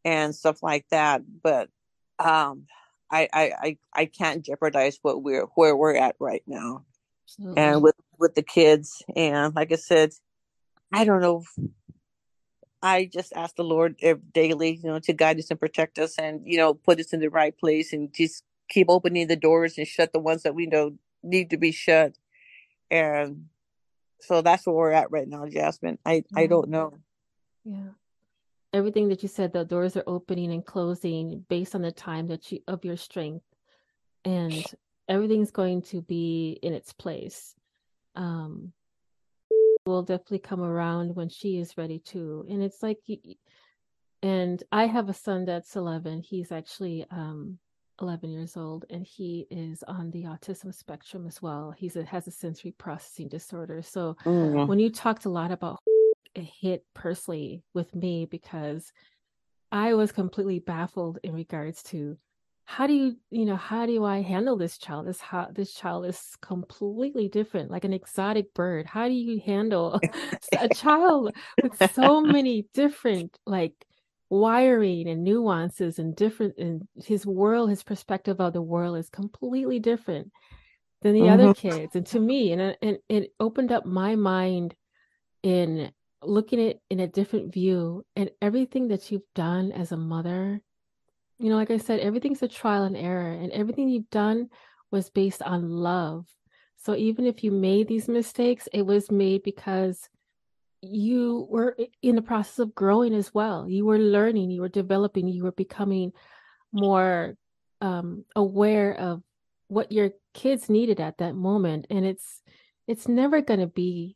and 0.06 0.34
stuff 0.34 0.64
like 0.64 0.86
that. 0.90 1.22
But 1.44 1.70
um 2.20 2.68
I 3.12 3.28
I 3.34 3.52
I, 3.62 3.78
I 3.94 4.06
can't 4.06 4.46
jeopardize 4.46 5.00
what 5.02 5.22
we're 5.22 5.46
where 5.56 5.76
we're 5.76 5.96
at 5.96 6.16
right 6.20 6.44
now. 6.48 6.86
Absolutely. 7.26 7.62
And 7.62 7.82
with 7.82 7.96
with 8.18 8.36
the 8.36 8.44
kids 8.44 9.04
and 9.16 9.56
like 9.56 9.72
I 9.72 9.76
said, 9.76 10.12
I 10.92 11.06
don't 11.06 11.22
know 11.22 11.44
I 12.84 13.06
just 13.06 13.32
ask 13.34 13.56
the 13.56 13.64
Lord 13.64 13.96
daily, 14.34 14.76
you 14.84 14.90
know, 14.90 15.00
to 15.00 15.14
guide 15.14 15.40
us 15.40 15.50
and 15.50 15.60
protect 15.60 15.98
us 15.98 16.20
and, 16.20 16.42
you 16.46 16.58
know, 16.58 16.74
put 16.74 17.00
us 17.00 17.14
in 17.14 17.22
the 17.22 17.30
right 17.30 17.58
place 17.58 17.94
and 17.94 18.14
just 18.14 18.44
keep 18.68 18.90
opening 18.90 19.28
the 19.28 19.38
doors 19.38 19.78
and 19.78 19.88
shut 19.88 20.12
the 20.12 20.20
ones 20.20 20.44
that 20.44 20.54
we 20.54 20.66
know 20.66 20.98
need 21.24 21.50
to 21.52 21.58
be 21.58 21.72
shut. 21.72 22.18
And 22.92 23.46
so 24.20 24.42
that's 24.42 24.66
where 24.66 24.76
we're 24.76 24.92
at 24.92 25.12
right 25.12 25.28
now 25.28 25.48
jasmine. 25.48 25.98
I 26.06 26.18
mm-hmm. 26.18 26.38
i 26.38 26.46
don't 26.46 26.70
know. 26.70 26.98
Yeah. 27.64 27.92
Everything 28.74 29.08
that 29.10 29.24
you 29.24 29.30
said 29.30 29.54
the 29.54 29.64
doors 29.64 29.96
are 29.96 30.04
opening 30.06 30.52
and 30.52 30.66
closing 30.66 31.46
based 31.48 31.76
on 31.76 31.84
the 31.84 31.92
time 31.92 32.28
that 32.28 32.52
you 32.52 32.60
of 32.68 32.84
your 32.84 32.98
strength. 32.98 33.46
And 34.26 34.66
everything's 35.08 35.52
going 35.52 35.84
to 35.84 36.02
be 36.02 36.60
in 36.62 36.74
its 36.74 36.92
place. 36.92 37.56
Um 38.16 38.74
will 39.86 40.04
definitely 40.04 40.40
come 40.40 40.62
around 40.62 41.16
when 41.16 41.30
she 41.30 41.58
is 41.58 41.78
ready 41.78 42.00
to. 42.00 42.46
And 42.50 42.64
it's 42.64 42.82
like 42.82 43.00
and 44.22 44.64
i 44.72 44.88
have 44.88 45.10
a 45.10 45.14
son 45.14 45.44
that's 45.44 45.76
11 45.76 46.22
he's 46.22 46.50
actually 46.50 47.06
um 47.12 47.60
11 48.02 48.30
years 48.30 48.58
old 48.58 48.86
and 48.90 49.06
he 49.06 49.46
is 49.52 49.84
on 49.84 50.12
the 50.12 50.24
autism 50.24 50.74
spectrum 50.74 51.28
as 51.28 51.42
well. 51.42 51.74
He's 51.78 51.96
a, 51.96 52.04
has 52.04 52.28
a 52.28 52.32
sensory 52.32 52.72
processing 52.72 53.28
disorder. 53.28 53.82
So 53.82 54.18
mm. 54.26 54.68
when 54.68 54.80
you 54.80 54.90
talked 54.90 55.26
a 55.26 55.30
lot 55.30 55.52
about 55.52 55.80
it 56.36 56.44
hit 56.44 56.84
personally 56.96 57.62
with 57.76 57.94
me 57.94 58.26
because 58.26 58.92
i 59.72 59.94
was 59.94 60.12
completely 60.12 60.58
baffled 60.58 61.20
in 61.24 61.32
regards 61.32 61.84
to 61.84 62.18
how 62.66 62.88
do 62.88 62.94
you 62.94 63.18
you 63.30 63.46
know 63.46 63.56
how 63.56 63.86
do 63.86 64.04
i 64.06 64.22
handle 64.22 64.56
this 64.58 64.78
child? 64.78 65.08
This 65.08 65.20
how 65.20 65.50
this 65.54 65.74
child 65.74 66.06
is 66.06 66.38
completely 66.42 67.28
different 67.28 67.70
like 67.70 67.84
an 67.84 67.94
exotic 67.94 68.54
bird. 68.54 68.86
How 68.86 69.08
do 69.08 69.14
you 69.14 69.42
handle 69.46 70.00
a 70.60 70.70
child 70.70 71.34
with 71.62 71.94
so 71.94 72.22
many 72.22 72.68
different 72.74 73.38
like 73.46 73.74
wiring 74.30 75.08
and 75.08 75.24
nuances 75.24 76.00
and 76.00 76.16
different 76.16 76.58
and 76.58 76.88
his 76.96 77.26
world 77.26 77.70
his 77.70 77.84
perspective 77.84 78.40
of 78.40 78.54
the 78.54 78.62
world 78.62 78.98
is 78.98 79.10
completely 79.10 79.80
different 79.80 80.32
than 81.02 81.14
the 81.14 81.22
mm-hmm. 81.22 81.42
other 81.42 81.54
kids. 81.54 81.96
And 81.96 82.06
to 82.08 82.20
me 82.20 82.54
and, 82.54 82.78
and 82.82 82.98
it 83.10 83.34
opened 83.40 83.72
up 83.72 83.86
my 83.86 84.16
mind 84.16 84.74
in 85.44 85.92
looking 86.24 86.70
at 86.70 86.78
in 86.90 87.02
a 87.02 87.08
different 87.08 87.54
view 87.54 88.06
and 88.16 88.32
everything 88.42 88.88
that 88.88 89.12
you've 89.12 89.22
done 89.36 89.74
as 89.74 89.92
a 89.92 89.98
mother 89.98 90.62
you 91.40 91.50
know 91.50 91.56
like 91.56 91.72
i 91.72 91.78
said 91.78 92.00
everything's 92.00 92.42
a 92.44 92.48
trial 92.48 92.84
and 92.84 92.98
error 92.98 93.32
and 93.32 93.52
everything 93.52 93.90
you've 93.90 94.10
done 94.10 94.50
was 94.94 95.10
based 95.10 95.42
on 95.42 95.70
love. 95.70 96.28
So 96.78 96.96
even 96.96 97.26
if 97.26 97.44
you 97.44 97.52
made 97.52 97.88
these 97.88 98.08
mistakes, 98.08 98.70
it 98.72 98.84
was 98.84 99.12
made 99.12 99.42
because 99.44 100.08
you 100.82 101.48
were 101.50 101.76
in 102.02 102.16
the 102.16 102.22
process 102.22 102.60
of 102.60 102.76
growing 102.76 103.14
as 103.16 103.34
well. 103.34 103.68
You 103.68 103.86
were 103.86 103.98
learning, 103.98 104.52
you 104.52 104.62
were 104.62 104.70
developing, 104.70 105.28
you 105.28 105.44
were 105.44 105.52
becoming 105.52 106.14
more 106.72 107.36
um, 107.82 108.24
aware 108.36 108.94
of 108.94 109.24
what 109.68 109.92
your 109.92 110.12
kids 110.34 110.70
needed 110.70 111.00
at 111.00 111.18
that 111.18 111.36
moment. 111.36 111.88
And 111.90 112.06
it's 112.06 112.44
it's 112.86 113.08
never 113.08 113.42
going 113.42 113.62
to 113.62 113.68
be 113.68 114.16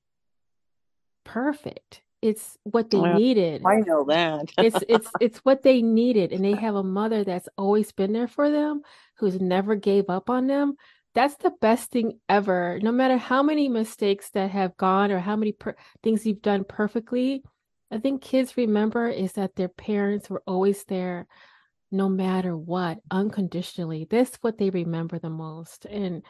perfect. 1.24 2.02
It's 2.22 2.58
what 2.64 2.90
they 2.90 2.98
well, 2.98 3.14
needed. 3.14 3.64
I 3.66 3.78
know 3.78 4.04
that. 4.06 4.52
it's 4.58 4.84
it's 4.90 5.10
it's 5.22 5.40
what 5.40 5.64
they 5.64 5.82
needed, 5.82 6.32
and 6.32 6.44
they 6.44 6.56
have 6.56 6.76
a 6.76 6.84
mother 6.84 7.24
that's 7.24 7.50
always 7.58 7.92
been 7.92 8.14
there 8.14 8.28
for 8.28 8.50
them, 8.50 8.82
who's 9.18 9.40
never 9.40 9.76
gave 9.76 10.10
up 10.10 10.30
on 10.30 10.48
them 10.48 10.76
that's 11.18 11.38
the 11.38 11.50
best 11.62 11.90
thing 11.90 12.20
ever. 12.30 12.80
No 12.84 12.92
matter 12.92 13.18
how 13.18 13.42
many 13.42 13.70
mistakes 13.70 14.30
that 14.36 14.52
have 14.52 14.78
gone 14.78 15.12
or 15.12 15.18
how 15.18 15.36
many 15.36 15.52
per- 15.52 15.76
things 16.04 16.28
you've 16.28 16.44
done 16.44 16.64
perfectly, 16.64 17.42
I 17.90 17.98
think 17.98 18.22
kids 18.22 18.56
remember 18.56 19.10
is 19.10 19.34
that 19.34 19.56
their 19.56 19.68
parents 19.68 20.30
were 20.30 20.44
always 20.46 20.84
there 20.84 21.26
no 21.90 22.08
matter 22.08 22.56
what, 22.56 23.00
unconditionally. 23.10 24.06
That's 24.08 24.36
what 24.42 24.60
they 24.60 24.70
remember 24.70 25.18
the 25.18 25.32
most. 25.32 25.86
And 25.86 26.22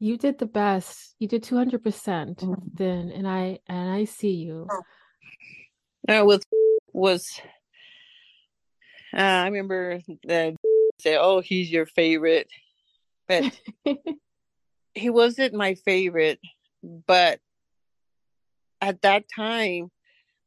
you 0.00 0.18
did 0.18 0.38
the 0.38 0.46
best. 0.46 1.14
You 1.20 1.28
did 1.28 1.44
200% 1.44 1.78
mm-hmm. 1.78 2.54
then 2.74 3.10
and 3.10 3.28
I 3.28 3.60
and 3.68 3.90
I 3.90 4.06
see 4.06 4.32
you. 4.32 4.66
Now 6.06 6.24
with 6.24 6.44
was 6.92 7.40
uh, 9.16 9.20
I 9.20 9.46
remember 9.46 10.00
that 10.24 10.54
say, 11.00 11.16
"Oh, 11.16 11.40
he's 11.40 11.70
your 11.70 11.86
favorite." 11.86 12.48
but 13.28 13.60
he 14.94 15.10
wasn't 15.10 15.54
my 15.54 15.74
favorite. 15.74 16.40
But 16.82 17.40
at 18.80 19.02
that 19.02 19.24
time, 19.34 19.90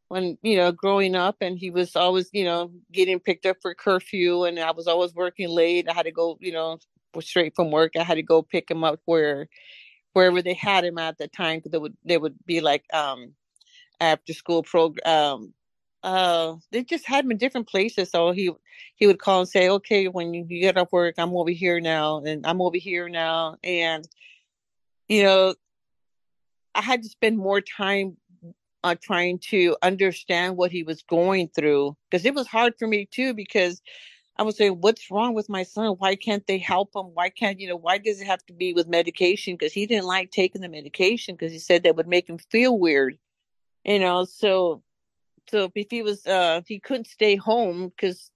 when 0.07 0.37
you 0.41 0.57
know 0.57 0.71
growing 0.71 1.15
up 1.15 1.37
and 1.41 1.57
he 1.57 1.69
was 1.69 1.95
always 1.95 2.29
you 2.33 2.43
know 2.43 2.71
getting 2.91 3.19
picked 3.19 3.45
up 3.45 3.57
for 3.61 3.75
curfew 3.75 4.43
and 4.43 4.59
i 4.59 4.71
was 4.71 4.87
always 4.87 5.13
working 5.13 5.47
late 5.49 5.87
i 5.87 5.93
had 5.93 6.05
to 6.07 6.11
go 6.11 6.35
you 6.41 6.51
know 6.51 6.79
straight 7.19 7.55
from 7.55 7.69
work 7.69 7.91
i 7.95 8.01
had 8.01 8.15
to 8.15 8.23
go 8.23 8.41
pick 8.41 8.71
him 8.71 8.83
up 8.83 8.99
where 9.05 9.47
wherever 10.13 10.41
they 10.41 10.55
had 10.55 10.83
him 10.83 10.97
at 10.97 11.15
the 11.19 11.27
time 11.27 11.59
because 11.59 11.71
they 11.71 11.77
would 11.77 11.95
they 12.03 12.17
would 12.17 12.33
be 12.47 12.59
like 12.59 12.83
um 12.91 13.33
after 13.99 14.33
school 14.33 14.63
program 14.63 15.05
um 15.05 15.53
uh 16.03 16.55
they 16.71 16.83
just 16.83 17.05
had 17.05 17.25
him 17.25 17.31
in 17.31 17.37
different 17.37 17.67
places. 17.67 18.09
So 18.09 18.31
he 18.31 18.51
he 18.95 19.07
would 19.07 19.19
call 19.19 19.41
and 19.41 19.49
say 19.49 19.69
okay 19.69 20.07
when 20.07 20.33
you 20.33 20.45
get 20.45 20.77
off 20.77 20.91
work 20.91 21.15
i'm 21.17 21.35
over 21.35 21.51
here 21.51 21.79
now 21.79 22.23
and 22.23 22.45
i'm 22.45 22.61
over 22.61 22.77
here 22.77 23.09
now. 23.09 23.57
And 23.63 24.07
you 25.07 25.23
know 25.23 25.55
i 26.75 26.81
had 26.81 27.03
to 27.03 27.09
spend 27.09 27.37
more 27.37 27.61
time 27.61 28.15
uh, 28.83 28.95
trying 29.01 29.39
to 29.39 29.75
understand 29.81 30.55
what 30.55 30.71
he 30.71 30.83
was 30.83 31.01
going 31.03 31.49
through 31.49 31.97
because 32.09 32.25
it 32.25 32.33
was 32.33 32.47
hard 32.47 32.73
for 32.79 32.87
me 32.87 33.05
too 33.11 33.33
because 33.33 33.81
i 34.37 34.43
was 34.43 34.55
saying 34.55 34.77
what's 34.79 35.11
wrong 35.11 35.33
with 35.33 35.49
my 35.49 35.63
son? 35.63 35.95
Why 35.97 36.15
can't 36.15 36.47
they 36.47 36.59
help 36.59 36.95
him? 36.95 37.07
Why 37.13 37.29
can't 37.29 37.59
you 37.59 37.67
know 37.67 37.75
why 37.75 37.97
does 37.97 38.21
it 38.21 38.27
have 38.27 38.45
to 38.45 38.53
be 38.53 38.73
with 38.73 38.87
medication? 38.87 39.55
Because 39.55 39.73
he 39.73 39.85
didn't 39.85 40.05
like 40.05 40.31
taking 40.31 40.61
the 40.61 40.69
medication 40.69 41.35
because 41.35 41.51
he 41.51 41.59
said 41.59 41.83
that 41.83 41.97
would 41.97 42.07
make 42.07 42.29
him 42.29 42.37
feel 42.37 42.77
weird 42.79 43.17
you 43.89 43.99
know 43.99 44.23
so 44.23 44.83
so 45.49 45.71
if 45.75 45.87
he 45.89 46.01
was 46.03 46.25
uh 46.27 46.61
he 46.67 46.79
couldn't 46.79 47.07
stay 47.07 47.35
home 47.35 47.89
because 47.89 48.31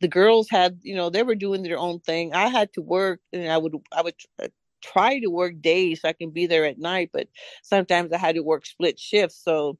the 0.00 0.08
girls 0.08 0.48
had 0.50 0.78
you 0.82 0.94
know 0.94 1.08
they 1.08 1.22
were 1.22 1.36
doing 1.36 1.62
their 1.62 1.78
own 1.78 2.00
thing. 2.00 2.34
I 2.34 2.48
had 2.48 2.72
to 2.74 2.82
work 2.82 3.20
and 3.32 3.50
i 3.50 3.56
would 3.56 3.74
i 3.92 4.02
would 4.02 4.14
uh, 4.42 4.48
try 4.82 5.20
to 5.20 5.28
work 5.28 5.60
days 5.60 6.02
so 6.02 6.08
i 6.08 6.12
can 6.12 6.30
be 6.30 6.46
there 6.46 6.64
at 6.64 6.78
night 6.78 7.10
but 7.12 7.28
sometimes 7.62 8.12
i 8.12 8.18
had 8.18 8.36
to 8.36 8.42
work 8.42 8.66
split 8.66 8.98
shifts 8.98 9.40
so 9.42 9.78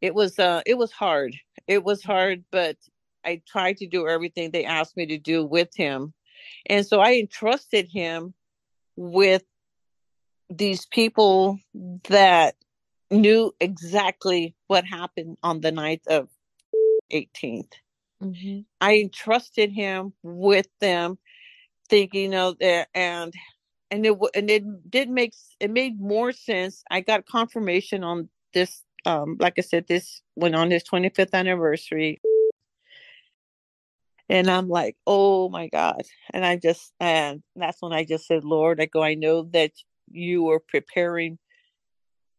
it 0.00 0.14
was 0.14 0.38
uh 0.38 0.62
it 0.66 0.78
was 0.78 0.92
hard. 0.92 1.36
It 1.66 1.84
was 1.84 2.02
hard 2.02 2.44
but 2.50 2.76
i 3.24 3.42
tried 3.46 3.78
to 3.78 3.86
do 3.86 4.08
everything 4.08 4.50
they 4.50 4.64
asked 4.64 4.96
me 4.96 5.06
to 5.06 5.18
do 5.18 5.44
with 5.44 5.74
him. 5.74 6.14
And 6.66 6.86
so 6.86 7.00
i 7.00 7.14
entrusted 7.14 7.88
him 7.90 8.34
with 8.96 9.44
these 10.48 10.86
people 10.86 11.58
that 12.08 12.56
knew 13.10 13.54
exactly 13.60 14.54
what 14.66 14.84
happened 14.84 15.36
on 15.42 15.60
the 15.60 15.72
night 15.72 16.02
of 16.08 16.28
18th. 17.12 17.72
Mm-hmm. 18.22 18.60
I 18.80 18.98
entrusted 18.98 19.72
him 19.72 20.12
with 20.22 20.68
them, 20.80 21.18
thinking, 21.88 22.34
of 22.34 22.58
that 22.58 22.88
and 22.94 23.32
and 23.90 24.06
it 24.06 24.16
and 24.34 24.50
it 24.50 24.90
did 24.90 25.08
make 25.10 25.34
it 25.58 25.70
made 25.70 26.00
more 26.00 26.32
sense. 26.32 26.84
I 26.90 27.00
got 27.00 27.26
confirmation 27.26 28.04
on 28.04 28.28
this. 28.54 28.82
Um, 29.06 29.36
like 29.40 29.54
I 29.58 29.62
said, 29.62 29.86
this 29.88 30.20
went 30.36 30.54
on 30.54 30.70
his 30.70 30.84
25th 30.84 31.32
anniversary, 31.32 32.20
and 34.28 34.50
I'm 34.50 34.68
like, 34.68 34.96
oh 35.06 35.48
my 35.48 35.68
god! 35.68 36.02
And 36.32 36.44
I 36.44 36.56
just 36.56 36.92
and 37.00 37.42
that's 37.56 37.80
when 37.80 37.92
I 37.92 38.04
just 38.04 38.26
said, 38.26 38.44
Lord, 38.44 38.80
I 38.80 38.86
go, 38.86 39.02
I 39.02 39.14
know 39.14 39.44
that 39.52 39.72
you 40.10 40.42
were 40.42 40.60
preparing 40.60 41.38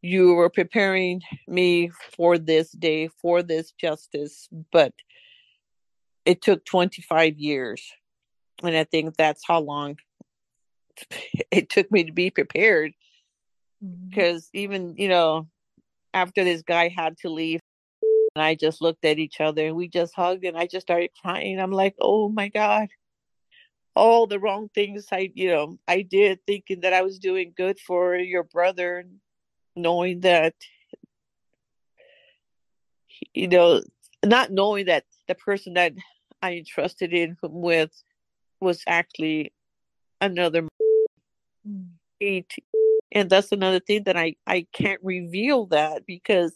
you 0.02 0.34
were 0.34 0.50
preparing 0.50 1.22
me 1.48 1.92
for 2.16 2.38
this 2.38 2.72
day, 2.72 3.10
for 3.22 3.44
this 3.44 3.72
justice, 3.72 4.50
but 4.72 4.94
it 6.26 6.42
took 6.42 6.66
25 6.66 7.38
years. 7.38 7.84
And 8.64 8.76
I 8.76 8.84
think 8.84 9.16
that's 9.16 9.44
how 9.48 9.60
long 9.60 9.98
it 11.52 11.70
took 11.70 11.92
me 11.92 12.06
to 12.06 12.12
be 12.12 12.30
prepared. 12.30 12.94
Because 13.82 14.46
mm-hmm. 14.46 14.58
even, 14.58 14.96
you 14.98 15.08
know, 15.08 15.48
after 16.14 16.44
this 16.44 16.62
guy 16.62 16.90
had 16.90 17.18
to 17.20 17.30
leave, 17.30 17.60
and 18.36 18.44
I 18.44 18.56
just 18.56 18.82
looked 18.82 19.04
at 19.06 19.20
each 19.20 19.42
other 19.42 19.68
and 19.68 19.76
we 19.76 19.88
just 19.88 20.16
hugged 20.16 20.46
and 20.46 20.58
I 20.58 20.68
just 20.68 20.86
started 20.86 21.12
crying. 21.22 21.60
I'm 21.60 21.72
like, 21.72 21.96
oh 22.00 22.30
my 22.30 22.48
God. 22.48 22.88
All 23.94 24.26
the 24.26 24.40
wrong 24.40 24.70
things 24.74 25.08
I, 25.12 25.32
you 25.34 25.52
know, 25.52 25.78
I 25.86 26.02
did 26.02 26.40
thinking 26.48 26.82
that 26.82 26.94
I 26.94 27.02
was 27.02 27.20
doing 27.20 27.54
good 27.56 27.78
for 27.78 28.16
your 28.16 28.44
brother 28.44 29.04
knowing 29.75 30.21
that 30.21 30.53
you 33.34 33.47
know 33.47 33.81
not 34.25 34.51
knowing 34.51 34.86
that 34.86 35.05
the 35.27 35.36
person 35.36 35.73
that 35.73 35.93
i 36.41 36.53
entrusted 36.53 37.13
in 37.13 37.38
with 37.43 37.91
was 38.60 38.84
actually 38.88 39.53
another 40.19 40.67
mm. 41.67 42.45
and 43.12 43.29
that's 43.29 43.51
another 43.51 43.79
thing 43.79 44.03
that 44.03 44.17
i 44.17 44.36
i 44.47 44.65
can't 44.73 44.99
reveal 45.03 45.65
that 45.67 46.05
because 46.05 46.53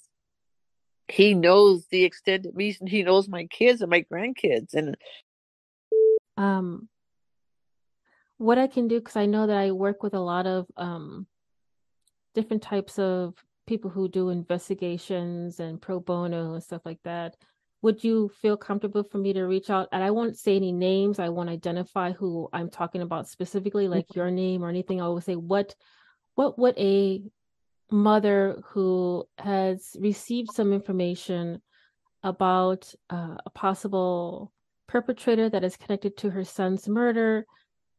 he 1.07 1.33
knows 1.33 1.85
the 1.87 2.03
extended 2.03 2.51
reason 2.55 2.87
he 2.87 3.03
knows 3.03 3.27
my 3.27 3.45
kids 3.45 3.81
and 3.81 3.89
my 3.89 4.03
grandkids 4.11 4.73
and 4.73 4.97
um 6.37 6.89
what 8.37 8.57
i 8.57 8.67
can 8.67 8.87
do 8.87 8.99
because 8.99 9.15
i 9.15 9.25
know 9.25 9.47
that 9.47 9.57
i 9.57 9.71
work 9.71 10.03
with 10.03 10.13
a 10.13 10.19
lot 10.19 10.45
of 10.45 10.65
um 10.77 11.25
different 12.35 12.61
types 12.61 12.99
of 12.99 13.33
people 13.65 13.89
who 13.89 14.07
do 14.07 14.29
investigations 14.29 15.59
and 15.59 15.81
pro 15.81 15.99
bono 15.99 16.53
and 16.53 16.63
stuff 16.63 16.81
like 16.85 17.01
that. 17.03 17.35
Would 17.81 18.03
you 18.03 18.29
feel 18.41 18.57
comfortable 18.57 19.03
for 19.03 19.17
me 19.17 19.33
to 19.33 19.43
reach 19.43 19.69
out? 19.69 19.89
And 19.91 20.03
i 20.03 20.11
won't 20.11 20.37
say 20.37 20.55
any 20.55 20.71
names. 20.71 21.19
I 21.19 21.29
won't 21.29 21.49
identify 21.49 22.11
who 22.11 22.49
i'm 22.53 22.69
talking 22.69 23.01
about 23.01 23.27
specifically 23.27 23.87
like 23.87 24.07
mm-hmm. 24.07 24.19
your 24.19 24.31
name 24.31 24.63
or 24.63 24.69
anything. 24.69 25.01
I 25.01 25.07
will 25.07 25.21
say 25.21 25.35
what 25.35 25.75
what 26.35 26.59
would 26.59 26.77
a 26.77 27.23
mother 27.91 28.61
who 28.65 29.25
has 29.37 29.95
received 29.99 30.51
some 30.51 30.73
information 30.73 31.61
about 32.23 32.91
uh, 33.11 33.35
a 33.45 33.49
possible 33.51 34.51
perpetrator 34.87 35.49
that 35.49 35.63
is 35.63 35.77
connected 35.77 36.17
to 36.17 36.29
her 36.31 36.43
son's 36.43 36.87
murder 36.87 37.45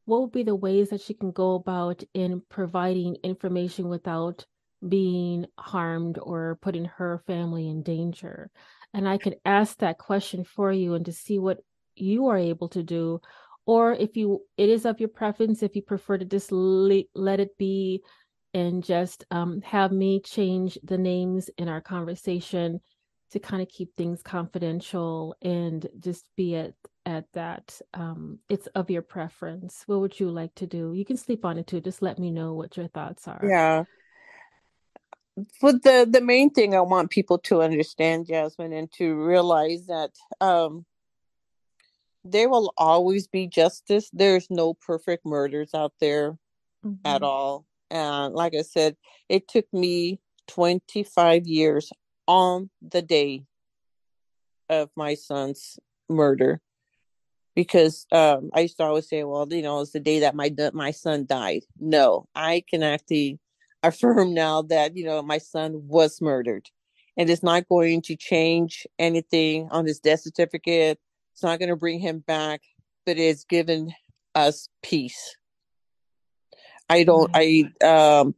what 0.07 0.23
would 0.23 0.33
be 0.33 0.45
the 0.45 0.55
ways 0.55 0.91
that 0.91 1.01
she 1.01 1.15
can 1.15 1.33
go 1.33 1.55
about 1.55 2.03
in 2.15 2.43
providing 2.49 3.17
information 3.23 3.89
without 3.89 4.47
being 4.87 5.47
harmed 5.59 6.19
or 6.23 6.59
putting 6.63 6.87
her 6.87 7.23
family 7.27 7.69
in 7.69 7.83
danger? 7.83 8.51
And 8.95 9.09
I 9.09 9.19
could 9.19 9.37
ask 9.45 9.77
that 9.79 9.99
question 9.99 10.45
for 10.45 10.73
you 10.73 10.95
and 10.95 11.05
to 11.07 11.13
see 11.13 11.39
what 11.39 11.59
you 11.97 12.29
are 12.29 12.39
able 12.39 12.69
to 12.71 12.83
do. 12.83 13.21
Or 13.67 13.93
if 13.93 14.17
you, 14.17 14.43
it 14.57 14.69
is 14.69 14.87
of 14.87 15.01
your 15.01 15.09
preference, 15.09 15.63
if 15.63 15.75
you 15.75 15.83
prefer 15.83 16.19
to 16.19 16.25
just 16.25 16.53
le- 16.53 17.03
let 17.15 17.41
it 17.41 17.59
be 17.59 18.03
and 18.55 18.85
just 18.85 19.25
um, 19.33 19.61
have 19.63 19.91
me 19.91 20.21
change 20.21 20.79
the 20.85 20.99
names 20.99 21.51
in 21.59 21.69
our 21.69 21.81
conversation 21.81 22.81
to 23.33 23.41
kind 23.41 23.61
of 23.61 23.69
keep 23.69 23.95
things 23.97 24.23
confidential 24.23 25.37
and 25.43 25.89
just 25.99 26.25
be 26.37 26.55
at 26.55 26.73
at 27.07 27.33
that 27.33 27.81
um 27.95 28.39
it's 28.49 28.67
of 28.69 28.91
your 28.91 29.03
preference 29.03 29.85
what 29.87 30.01
would 30.01 30.19
you 30.19 30.29
like 30.29 30.55
to 30.55 30.67
do 30.67 30.93
you 30.93 31.05
can 31.05 31.17
sleep 31.17 31.45
on 31.45 31.57
it 31.57 31.67
too 31.67 31.81
just 31.81 32.03
let 32.03 32.19
me 32.19 32.31
know 32.31 32.53
what 32.53 32.77
your 32.77 32.89
thoughts 32.89 33.29
are 33.29 33.41
yeah 33.49 33.85
but 35.61 35.83
the 35.83 36.07
the 36.11 36.21
main 36.21 36.51
thing 36.51 36.75
i 36.75 36.81
want 36.81 37.11
people 37.11 37.39
to 37.39 37.63
understand 37.63 38.27
jasmine 38.27 38.73
and 38.73 38.91
to 38.93 39.15
realize 39.15 39.87
that 39.87 40.11
um 40.41 40.85
there 42.31 42.49
will 42.49 42.73
always 42.77 43.27
be 43.27 43.47
justice. 43.47 44.11
There's 44.13 44.49
no 44.51 44.75
perfect 44.75 45.25
murders 45.25 45.75
out 45.75 45.93
there 46.01 46.33
mm-hmm. 46.85 46.95
at 47.05 47.23
all. 47.23 47.65
And 47.91 48.35
like 48.35 48.55
I 48.55 48.63
said, 48.63 48.97
it 49.29 49.49
took 49.49 49.67
me 49.73 50.21
25 50.49 51.47
years 51.47 51.93
on 52.27 52.71
the 52.83 53.03
day 53.03 53.45
of 54.69 54.91
my 54.97 55.15
son's 55.15 55.79
murder 56.09 56.61
because 57.57 58.07
um, 58.13 58.51
I 58.55 58.61
used 58.61 58.77
to 58.77 58.85
always 58.85 59.09
say, 59.09 59.25
well, 59.25 59.49
you 59.51 59.63
know, 59.63 59.81
it's 59.81 59.91
the 59.91 59.99
day 59.99 60.21
that 60.21 60.37
my 60.37 60.55
my 60.73 60.93
son 60.93 61.27
died. 61.27 61.63
No, 61.81 62.29
I 62.37 62.63
can 62.69 62.85
actually 62.85 63.41
affirm 63.83 64.35
now 64.35 64.63
that 64.63 64.97
you 64.97 65.05
know 65.05 65.23
my 65.23 65.39
son 65.39 65.89
was 65.89 66.21
murdered, 66.21 66.69
and 67.17 67.29
it's 67.29 67.43
not 67.43 67.69
going 67.69 68.03
to 68.03 68.15
change 68.15 68.87
anything 69.01 69.69
on 69.73 69.87
his 69.87 69.99
death 69.99 70.21
certificate. 70.21 71.01
It's 71.33 71.43
not 71.43 71.59
going 71.59 71.71
to 71.71 71.77
bring 71.77 71.99
him 71.99 72.21
back, 72.21 72.61
but 73.05 73.19
it's 73.19 73.45
given 73.45 73.93
us 74.35 74.69
peace. 74.83 75.37
I 76.89 77.03
don't. 77.03 77.31
I 77.35 77.65
um 77.83 78.35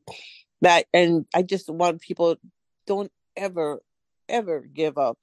that, 0.62 0.86
and 0.94 1.26
I 1.34 1.42
just 1.42 1.68
want 1.68 2.00
people 2.00 2.36
don't 2.86 3.12
ever, 3.36 3.80
ever 4.28 4.60
give 4.60 4.96
up 4.96 5.18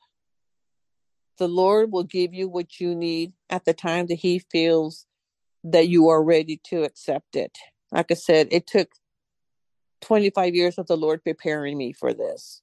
the 1.37 1.47
Lord 1.47 1.91
will 1.91 2.03
give 2.03 2.33
you 2.33 2.47
what 2.47 2.79
you 2.79 2.95
need 2.95 3.33
at 3.49 3.65
the 3.65 3.73
time 3.73 4.07
that 4.07 4.15
He 4.15 4.39
feels 4.39 5.05
that 5.63 5.87
you 5.87 6.09
are 6.09 6.23
ready 6.23 6.61
to 6.65 6.83
accept 6.83 7.35
it. 7.35 7.57
Like 7.91 8.11
I 8.11 8.15
said, 8.15 8.47
it 8.51 8.67
took 8.67 8.89
25 10.01 10.53
years 10.53 10.77
of 10.77 10.87
the 10.87 10.97
Lord 10.97 11.23
preparing 11.23 11.77
me 11.77 11.93
for 11.93 12.13
this. 12.13 12.61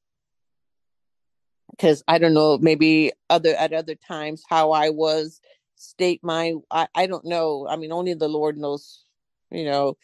Because 1.70 2.02
I 2.06 2.18
don't 2.18 2.34
know, 2.34 2.58
maybe 2.58 3.12
other 3.30 3.54
at 3.54 3.72
other 3.72 3.94
times 3.94 4.42
how 4.48 4.72
I 4.72 4.90
was 4.90 5.40
state 5.74 6.20
my 6.22 6.54
I, 6.70 6.86
I 6.94 7.06
don't 7.06 7.24
know. 7.24 7.66
I 7.68 7.76
mean 7.76 7.92
only 7.92 8.14
the 8.14 8.28
Lord 8.28 8.56
knows, 8.56 9.04
you 9.50 9.64
know, 9.64 9.96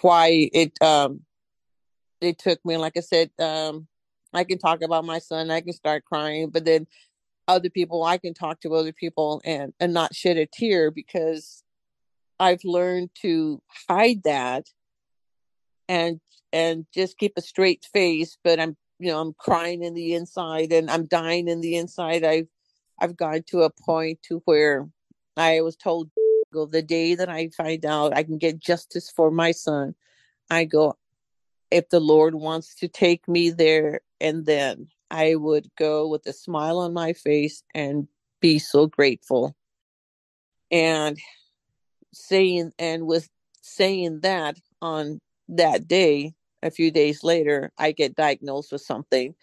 why 0.00 0.48
it 0.52 0.80
um 0.80 1.20
it 2.20 2.38
took 2.38 2.64
me. 2.64 2.76
Like 2.76 2.96
I 2.96 3.00
said, 3.00 3.30
um 3.38 3.86
I 4.32 4.44
can 4.44 4.58
talk 4.58 4.82
about 4.82 5.04
my 5.04 5.18
son, 5.18 5.50
I 5.50 5.60
can 5.60 5.72
start 5.72 6.04
crying, 6.04 6.50
but 6.50 6.64
then 6.64 6.86
other 7.48 7.70
people 7.70 8.02
i 8.02 8.18
can 8.18 8.34
talk 8.34 8.60
to 8.60 8.74
other 8.74 8.92
people 8.92 9.40
and 9.44 9.72
and 9.80 9.92
not 9.92 10.14
shed 10.14 10.36
a 10.36 10.46
tear 10.46 10.90
because 10.90 11.62
i've 12.40 12.64
learned 12.64 13.10
to 13.14 13.60
hide 13.88 14.22
that 14.24 14.66
and 15.88 16.20
and 16.52 16.86
just 16.94 17.18
keep 17.18 17.32
a 17.36 17.42
straight 17.42 17.86
face 17.92 18.38
but 18.42 18.58
i'm 18.58 18.76
you 18.98 19.10
know 19.10 19.20
i'm 19.20 19.34
crying 19.34 19.82
in 19.82 19.94
the 19.94 20.14
inside 20.14 20.72
and 20.72 20.90
i'm 20.90 21.06
dying 21.06 21.48
in 21.48 21.60
the 21.60 21.76
inside. 21.76 22.24
I've 22.24 22.48
i've 23.00 23.16
gone 23.16 23.42
to 23.48 23.62
a 23.62 23.70
point 23.70 24.22
to 24.24 24.40
where 24.44 24.88
i 25.36 25.60
was 25.60 25.76
told 25.76 26.10
the 26.70 26.82
day 26.82 27.16
that 27.16 27.28
i 27.28 27.48
find 27.48 27.84
out 27.84 28.16
i 28.16 28.22
can 28.22 28.38
get 28.38 28.60
justice 28.60 29.10
for 29.10 29.30
my 29.30 29.50
son 29.50 29.94
i 30.50 30.64
go 30.64 30.96
if 31.72 31.88
the 31.88 31.98
lord 31.98 32.36
wants 32.36 32.76
to 32.76 32.86
take 32.86 33.26
me 33.26 33.50
there 33.50 34.00
and 34.20 34.46
then 34.46 34.86
I 35.10 35.34
would 35.34 35.68
go 35.76 36.08
with 36.08 36.26
a 36.26 36.32
smile 36.32 36.78
on 36.78 36.92
my 36.92 37.12
face 37.12 37.62
and 37.74 38.08
be 38.40 38.58
so 38.58 38.86
grateful. 38.86 39.54
And 40.70 41.18
saying, 42.12 42.72
and 42.78 43.06
with 43.06 43.28
saying 43.62 44.20
that 44.20 44.58
on 44.82 45.20
that 45.48 45.86
day, 45.86 46.34
a 46.62 46.70
few 46.70 46.90
days 46.90 47.22
later, 47.22 47.70
I 47.78 47.92
get 47.92 48.16
diagnosed 48.16 48.72
with 48.72 48.80
something 48.80 49.34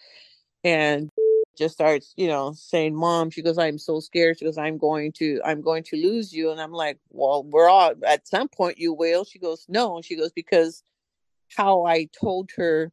and 0.64 1.10
just 1.56 1.74
starts, 1.74 2.14
you 2.16 2.26
know, 2.26 2.52
saying, 2.52 2.94
Mom, 2.94 3.30
she 3.30 3.42
goes, 3.42 3.58
I'm 3.58 3.78
so 3.78 4.00
scared. 4.00 4.38
She 4.38 4.44
goes, 4.44 4.58
I'm 4.58 4.78
going 4.78 5.12
to, 5.12 5.40
I'm 5.44 5.60
going 5.60 5.84
to 5.84 5.96
lose 5.96 6.32
you. 6.32 6.50
And 6.50 6.60
I'm 6.60 6.72
like, 6.72 6.98
Well, 7.10 7.44
we're 7.44 7.68
all 7.68 7.92
at 8.06 8.26
some 8.26 8.48
point 8.48 8.78
you 8.78 8.92
will. 8.92 9.24
She 9.24 9.38
goes, 9.38 9.66
No. 9.68 10.00
She 10.02 10.16
goes, 10.16 10.32
Because 10.32 10.82
how 11.56 11.84
I 11.84 12.08
told 12.18 12.50
her 12.56 12.90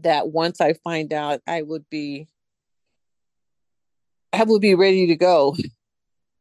that 0.00 0.28
once 0.28 0.60
I 0.60 0.74
find 0.74 1.12
out, 1.12 1.40
I 1.46 1.62
would 1.62 1.88
be, 1.90 2.26
I 4.32 4.44
would 4.44 4.62
be 4.62 4.74
ready 4.74 5.06
to 5.08 5.16
go. 5.16 5.56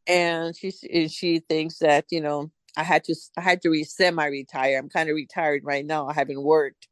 And 0.08 0.56
she 0.56 0.72
she 1.08 1.40
thinks 1.40 1.78
that 1.78 2.06
you 2.10 2.22
know 2.22 2.52
I 2.76 2.84
had 2.84 3.04
to 3.06 3.16
I 3.38 3.42
had 3.42 3.62
to 3.62 3.70
re- 3.70 3.84
semi 3.84 4.26
retire. 4.26 4.80
I'm 4.80 4.90
kind 4.90 5.10
of 5.10 5.16
retired 5.16 5.64
right 5.64 5.86
now. 5.86 6.08
I 6.08 6.14
haven't 6.14 6.42
worked 6.42 6.88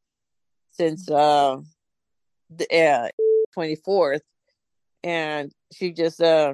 since 0.72 1.10
uh 1.10 1.58
the 2.50 3.12
twenty 3.54 3.74
uh, 3.74 3.82
fourth, 3.84 4.22
and 5.04 5.52
she 5.74 5.91
just 5.91 6.22
uh 6.22 6.54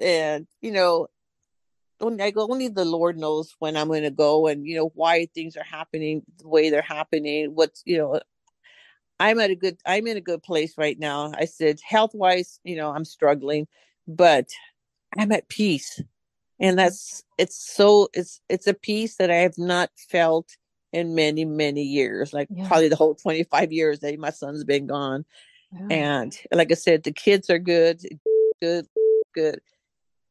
and 0.00 0.46
you 0.60 0.70
know 0.70 1.08
I 2.00 2.30
go 2.30 2.48
only 2.48 2.68
the 2.68 2.84
Lord 2.84 3.18
knows 3.18 3.54
when 3.58 3.76
I'm 3.76 3.88
going 3.88 4.04
to 4.04 4.10
go 4.10 4.46
and 4.46 4.64
you 4.66 4.76
know 4.76 4.92
why 4.94 5.26
things 5.34 5.56
are 5.56 5.64
happening 5.64 6.22
the 6.38 6.48
way 6.48 6.70
they're 6.70 6.82
happening. 6.82 7.54
What's 7.54 7.82
you 7.84 7.98
know 7.98 8.20
I'm 9.20 9.40
at 9.40 9.50
a 9.50 9.54
good 9.54 9.78
I'm 9.86 10.06
in 10.06 10.16
a 10.16 10.22
good 10.22 10.42
place 10.42 10.78
right 10.78 10.98
now. 10.98 11.32
I 11.36 11.44
said 11.46 11.80
health 11.86 12.14
wise, 12.14 12.60
you 12.64 12.76
know, 12.76 12.90
I'm 12.90 13.04
struggling, 13.04 13.66
but 14.06 14.48
I'm 15.16 15.32
at 15.32 15.48
peace. 15.48 16.00
And 16.60 16.78
that's 16.78 17.22
it's 17.36 17.56
so 17.56 18.08
it's 18.14 18.40
it's 18.48 18.66
a 18.66 18.74
peace 18.74 19.16
that 19.16 19.30
I 19.30 19.36
have 19.36 19.58
not 19.58 19.90
felt 19.96 20.56
in 20.92 21.14
many, 21.14 21.44
many 21.44 21.82
years, 21.82 22.32
like 22.32 22.48
yeah. 22.50 22.66
probably 22.66 22.88
the 22.88 22.96
whole 22.96 23.14
25 23.14 23.72
years 23.72 24.00
that 24.00 24.18
my 24.18 24.30
son's 24.30 24.64
been 24.64 24.86
gone. 24.86 25.24
And 25.90 26.36
like 26.50 26.70
I 26.72 26.74
said, 26.74 27.02
the 27.02 27.12
kids 27.12 27.50
are 27.50 27.58
good, 27.58 28.00
good, 28.60 28.86
good. 29.34 29.60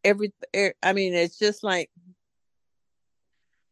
Every 0.03 0.33
I 0.83 0.93
mean, 0.93 1.13
it's 1.13 1.37
just 1.37 1.63
like 1.63 1.89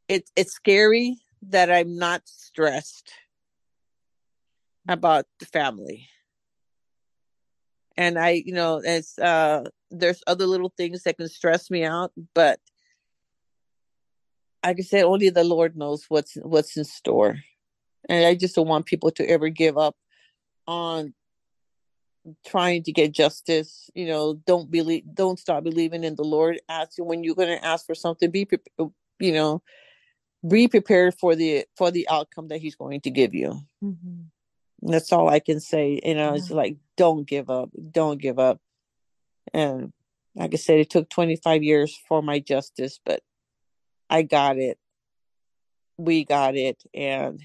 it's 0.07 0.31
it's 0.35 0.53
scary 0.53 1.17
that 1.49 1.71
I'm 1.71 1.97
not 1.97 2.21
stressed 2.25 3.11
about 4.87 5.25
the 5.39 5.45
family. 5.45 6.07
And 7.97 8.19
i 8.19 8.31
you 8.31 8.53
know 8.53 8.81
it's 8.83 9.17
uh 9.19 9.63
there's 9.89 10.21
other 10.27 10.45
little 10.45 10.73
things 10.75 11.03
that 11.03 11.17
can 11.17 11.29
stress 11.29 11.71
me 11.71 11.85
out 11.85 12.11
but 12.33 12.59
like 14.65 14.77
i 14.79 14.81
said 14.81 15.05
only 15.05 15.29
the 15.29 15.45
lord 15.45 15.77
knows 15.77 16.03
what's 16.09 16.35
what's 16.41 16.75
in 16.75 16.83
store. 16.83 17.37
And 18.09 18.25
i 18.25 18.35
just 18.35 18.55
don't 18.55 18.67
want 18.67 18.85
people 18.85 19.11
to 19.11 19.29
ever 19.29 19.47
give 19.49 19.77
up 19.77 19.95
on 20.67 21.13
trying 22.45 22.83
to 22.83 22.91
get 22.91 23.13
justice 23.13 23.89
you 23.93 24.07
know 24.07 24.33
don't 24.45 24.69
believe 24.71 25.03
don't 25.13 25.39
stop 25.39 25.63
believing 25.63 26.03
in 26.03 26.15
the 26.15 26.23
lord. 26.23 26.59
Ask 26.67 26.97
you 26.97 27.05
when 27.05 27.23
you're 27.23 27.35
going 27.35 27.57
to 27.57 27.65
ask 27.65 27.85
for 27.85 27.95
something 27.95 28.29
be 28.29 28.45
you 29.19 29.31
know 29.31 29.61
be 30.47 30.67
prepared 30.67 31.15
for 31.15 31.35
the 31.35 31.65
for 31.77 31.91
the 31.91 32.07
outcome 32.09 32.49
that 32.49 32.59
he's 32.59 32.75
going 32.75 33.01
to 33.01 33.09
give 33.09 33.33
you. 33.33 33.59
Mm-hmm. 33.83 34.21
That's 34.85 35.11
all 35.11 35.29
I 35.29 35.39
can 35.39 35.59
say. 35.59 35.99
You 36.03 36.15
know, 36.15 36.29
yeah. 36.29 36.35
it's 36.35 36.51
like, 36.51 36.77
don't 36.97 37.27
give 37.27 37.49
up. 37.49 37.69
Don't 37.91 38.21
give 38.21 38.39
up. 38.39 38.59
And 39.53 39.93
like 40.35 40.53
I 40.53 40.57
said, 40.57 40.79
it 40.79 40.89
took 40.89 41.09
25 41.09 41.63
years 41.63 41.97
for 42.07 42.21
my 42.21 42.39
justice, 42.39 42.99
but 43.05 43.21
I 44.09 44.21
got 44.21 44.57
it. 44.57 44.77
We 45.97 46.25
got 46.25 46.55
it. 46.55 46.81
And 46.93 47.41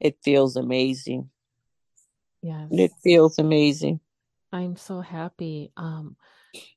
it 0.00 0.18
feels 0.22 0.56
amazing. 0.56 1.30
Yes. 2.42 2.68
It 2.70 2.90
feels 3.02 3.38
amazing. 3.38 4.00
I'm 4.52 4.76
so 4.76 5.00
happy 5.00 5.72
um, 5.76 6.16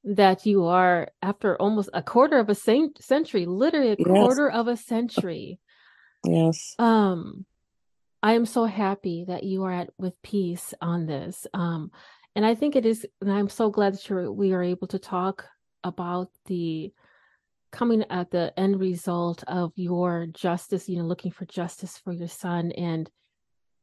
that 0.03 0.45
you 0.45 0.65
are, 0.65 1.11
after 1.21 1.55
almost 1.61 1.89
a 1.93 2.01
quarter 2.01 2.39
of 2.39 2.49
a 2.49 2.55
century, 2.55 3.45
literally 3.45 3.91
a 3.91 3.95
yes. 3.99 4.07
quarter 4.07 4.49
of 4.49 4.67
a 4.67 4.77
century. 4.77 5.59
Yes. 6.25 6.73
Um, 6.79 7.45
I 8.23 8.33
am 8.33 8.45
so 8.45 8.65
happy 8.65 9.25
that 9.27 9.43
you 9.43 9.63
are 9.63 9.71
at 9.71 9.89
with 9.97 10.21
peace 10.21 10.73
on 10.81 11.05
this. 11.05 11.45
Um, 11.53 11.91
and 12.35 12.45
I 12.45 12.55
think 12.55 12.75
it 12.75 12.85
is, 12.85 13.05
and 13.21 13.31
I'm 13.31 13.49
so 13.49 13.69
glad 13.69 13.93
that 13.93 14.09
you're, 14.09 14.31
we 14.31 14.53
are 14.53 14.63
able 14.63 14.87
to 14.87 14.99
talk 14.99 15.45
about 15.83 16.29
the 16.45 16.91
coming 17.71 18.03
at 18.09 18.31
the 18.31 18.53
end 18.57 18.79
result 18.79 19.43
of 19.47 19.71
your 19.75 20.27
justice, 20.27 20.89
you 20.89 20.97
know, 20.97 21.05
looking 21.05 21.31
for 21.31 21.45
justice 21.45 21.97
for 21.97 22.13
your 22.13 22.27
son. 22.27 22.71
And 22.71 23.09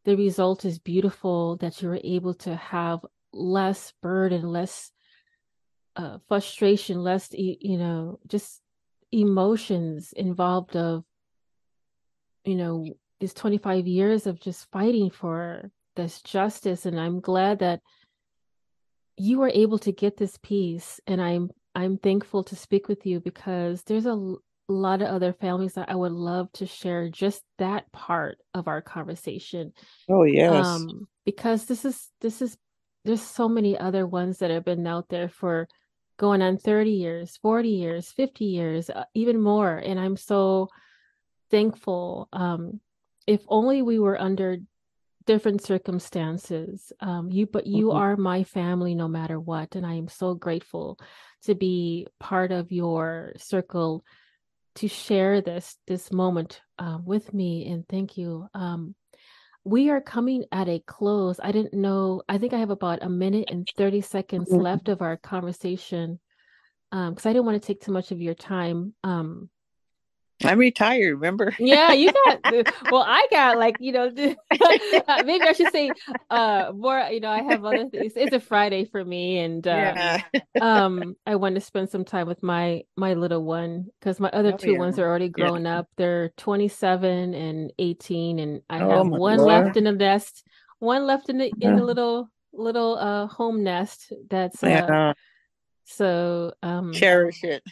the 0.04 0.16
result 0.16 0.64
is 0.64 0.78
beautiful 0.78 1.56
that 1.56 1.80
you 1.80 1.88
were 1.88 2.00
able 2.02 2.34
to 2.34 2.56
have 2.56 3.00
less 3.32 3.92
burden, 4.02 4.42
less 4.42 4.90
uh, 5.96 6.18
frustration, 6.28 6.98
less, 6.98 7.28
you 7.32 7.78
know, 7.78 8.18
just 8.26 8.60
emotions 9.12 10.12
involved 10.12 10.76
of, 10.76 11.04
you 12.44 12.56
know, 12.56 12.94
these 13.24 13.32
25 13.32 13.86
years 13.86 14.26
of 14.26 14.38
just 14.38 14.70
fighting 14.70 15.08
for 15.08 15.70
this 15.96 16.20
justice 16.20 16.84
and 16.84 17.00
i'm 17.00 17.20
glad 17.20 17.60
that 17.60 17.80
you 19.16 19.38
were 19.38 19.50
able 19.54 19.78
to 19.78 19.92
get 19.92 20.18
this 20.18 20.38
peace 20.42 21.00
and 21.06 21.22
i'm 21.22 21.48
i'm 21.74 21.96
thankful 21.96 22.44
to 22.44 22.54
speak 22.54 22.86
with 22.86 23.06
you 23.06 23.20
because 23.20 23.82
there's 23.84 24.04
a 24.04 24.34
lot 24.68 25.00
of 25.00 25.08
other 25.08 25.32
families 25.32 25.72
that 25.72 25.88
i 25.88 25.94
would 25.94 26.12
love 26.12 26.52
to 26.52 26.66
share 26.66 27.08
just 27.08 27.42
that 27.56 27.90
part 27.92 28.36
of 28.52 28.68
our 28.68 28.82
conversation 28.82 29.72
oh 30.10 30.24
yes 30.24 30.52
um 30.52 31.08
because 31.24 31.64
this 31.64 31.86
is 31.86 32.10
this 32.20 32.42
is 32.42 32.58
there's 33.06 33.22
so 33.22 33.48
many 33.48 33.78
other 33.78 34.06
ones 34.06 34.40
that 34.40 34.50
have 34.50 34.66
been 34.66 34.86
out 34.86 35.08
there 35.08 35.30
for 35.30 35.66
going 36.16 36.40
on 36.40 36.56
30 36.56 36.90
years, 36.92 37.38
40 37.42 37.68
years, 37.68 38.12
50 38.12 38.44
years, 38.44 38.88
uh, 38.88 39.04
even 39.14 39.42
more. 39.42 39.76
And 39.76 39.98
I'm 39.98 40.16
so 40.16 40.68
thankful. 41.50 42.28
Um, 42.32 42.80
if 43.26 43.42
only 43.48 43.82
we 43.82 43.98
were 43.98 44.20
under 44.20 44.58
different 45.26 45.62
circumstances. 45.62 46.92
Um, 47.00 47.30
you, 47.30 47.46
but 47.46 47.66
you 47.66 47.88
mm-hmm. 47.88 47.96
are 47.96 48.16
my 48.16 48.44
family 48.44 48.94
no 48.94 49.08
matter 49.08 49.40
what. 49.40 49.74
And 49.74 49.86
I 49.86 49.94
am 49.94 50.08
so 50.08 50.34
grateful 50.34 50.98
to 51.44 51.54
be 51.54 52.06
part 52.20 52.52
of 52.52 52.72
your 52.72 53.32
circle 53.36 54.04
to 54.76 54.88
share 54.88 55.40
this 55.40 55.76
this 55.86 56.12
moment 56.12 56.60
uh, 56.78 56.98
with 57.04 57.32
me 57.32 57.70
and 57.70 57.86
thank 57.88 58.16
you 58.18 58.46
um, 58.54 58.94
we 59.64 59.88
are 59.88 60.00
coming 60.00 60.44
at 60.52 60.68
a 60.68 60.80
close 60.80 61.38
i 61.42 61.52
didn't 61.52 61.74
know 61.74 62.22
i 62.28 62.38
think 62.38 62.52
i 62.52 62.58
have 62.58 62.70
about 62.70 63.02
a 63.02 63.08
minute 63.08 63.48
and 63.50 63.68
30 63.76 64.00
seconds 64.00 64.48
mm-hmm. 64.48 64.60
left 64.60 64.88
of 64.88 65.00
our 65.00 65.16
conversation 65.16 66.18
because 66.90 67.26
um, 67.26 67.30
i 67.30 67.32
didn't 67.32 67.44
want 67.44 67.60
to 67.60 67.66
take 67.66 67.80
too 67.80 67.92
much 67.92 68.10
of 68.10 68.20
your 68.20 68.34
time 68.34 68.94
um, 69.04 69.48
I'm 70.42 70.58
retired, 70.58 71.14
remember? 71.14 71.54
yeah, 71.58 71.92
you 71.92 72.12
got 72.12 72.40
well, 72.90 73.04
I 73.06 73.26
got 73.30 73.58
like, 73.58 73.76
you 73.80 73.92
know, 73.92 74.10
maybe 74.14 74.36
I 74.50 75.52
should 75.52 75.72
say 75.72 75.90
uh 76.30 76.72
more, 76.74 76.98
you 77.10 77.20
know, 77.20 77.30
I 77.30 77.42
have 77.42 77.64
other 77.64 77.88
things. 77.88 78.14
It's 78.16 78.34
a 78.34 78.40
Friday 78.40 78.84
for 78.84 79.04
me 79.04 79.38
and 79.38 79.66
uh, 79.66 80.20
yeah. 80.24 80.42
um 80.60 81.16
I 81.26 81.36
want 81.36 81.54
to 81.54 81.60
spend 81.60 81.90
some 81.90 82.04
time 82.04 82.26
with 82.26 82.42
my 82.42 82.82
my 82.96 83.14
little 83.14 83.44
one 83.44 83.86
cuz 84.00 84.20
my 84.20 84.30
other 84.30 84.52
oh, 84.54 84.56
two 84.56 84.72
yeah. 84.72 84.78
ones 84.78 84.98
are 84.98 85.08
already 85.08 85.28
grown 85.28 85.64
yeah. 85.64 85.80
up. 85.80 85.88
They're 85.96 86.30
27 86.36 87.34
and 87.34 87.72
18 87.78 88.38
and 88.38 88.62
I 88.68 88.80
oh, 88.80 88.90
have 88.90 89.08
one 89.08 89.38
Lord. 89.38 89.64
left 89.64 89.76
in 89.76 89.84
the 89.84 89.92
nest, 89.92 90.44
one 90.78 91.06
left 91.06 91.28
in 91.28 91.38
the 91.38 91.52
in 91.60 91.76
the 91.76 91.84
little 91.84 92.28
little 92.52 92.96
uh 92.98 93.26
home 93.26 93.64
nest 93.64 94.12
that's 94.30 94.62
uh 94.62 95.12
so 95.84 96.52
um 96.62 96.92
cherish 96.92 97.44
it. 97.44 97.62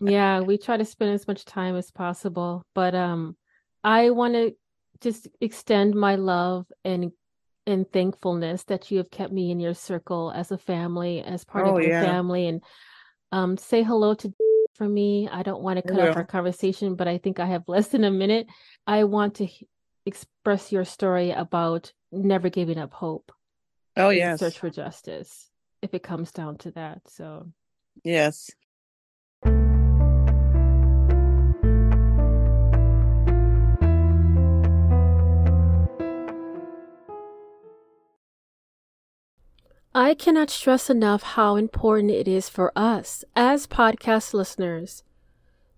yeah, 0.00 0.40
we 0.40 0.58
try 0.58 0.76
to 0.76 0.84
spend 0.84 1.12
as 1.12 1.26
much 1.26 1.44
time 1.44 1.76
as 1.76 1.90
possible. 1.90 2.62
But 2.74 2.94
um 2.94 3.36
I 3.82 4.10
want 4.10 4.34
to 4.34 4.54
just 5.00 5.28
extend 5.40 5.94
my 5.94 6.16
love 6.16 6.66
and 6.84 7.12
and 7.66 7.90
thankfulness 7.90 8.64
that 8.64 8.90
you 8.90 8.98
have 8.98 9.10
kept 9.10 9.32
me 9.32 9.50
in 9.50 9.58
your 9.58 9.74
circle 9.74 10.30
as 10.34 10.50
a 10.50 10.58
family, 10.58 11.22
as 11.22 11.44
part 11.44 11.66
oh, 11.66 11.76
of 11.76 11.82
your 11.82 11.92
yeah. 11.92 12.02
family, 12.02 12.46
and 12.46 12.62
um, 13.32 13.56
say 13.56 13.82
hello 13.82 14.14
to 14.14 14.32
for 14.74 14.88
me. 14.88 15.28
I 15.30 15.42
don't 15.42 15.62
want 15.62 15.78
to 15.78 15.82
cut 15.82 16.00
off 16.00 16.16
our 16.16 16.24
conversation, 16.24 16.94
but 16.94 17.08
I 17.08 17.18
think 17.18 17.40
I 17.40 17.46
have 17.46 17.64
less 17.66 17.88
than 17.88 18.04
a 18.04 18.10
minute. 18.10 18.46
I 18.86 19.04
want 19.04 19.36
to 19.36 19.48
express 20.04 20.72
your 20.72 20.84
story 20.84 21.30
about 21.30 21.92
never 22.12 22.50
giving 22.50 22.78
up 22.78 22.92
hope. 22.92 23.32
Oh 23.96 24.10
yes, 24.10 24.40
search 24.40 24.58
for 24.58 24.68
justice 24.68 25.50
if 25.84 25.92
it 25.92 26.02
comes 26.02 26.32
down 26.32 26.56
to 26.56 26.70
that. 26.72 27.02
So, 27.06 27.46
yes. 28.02 28.50
I 39.96 40.14
cannot 40.14 40.50
stress 40.50 40.90
enough 40.90 41.22
how 41.22 41.54
important 41.54 42.10
it 42.10 42.26
is 42.26 42.48
for 42.48 42.72
us 42.74 43.24
as 43.36 43.68
podcast 43.68 44.34
listeners 44.34 45.04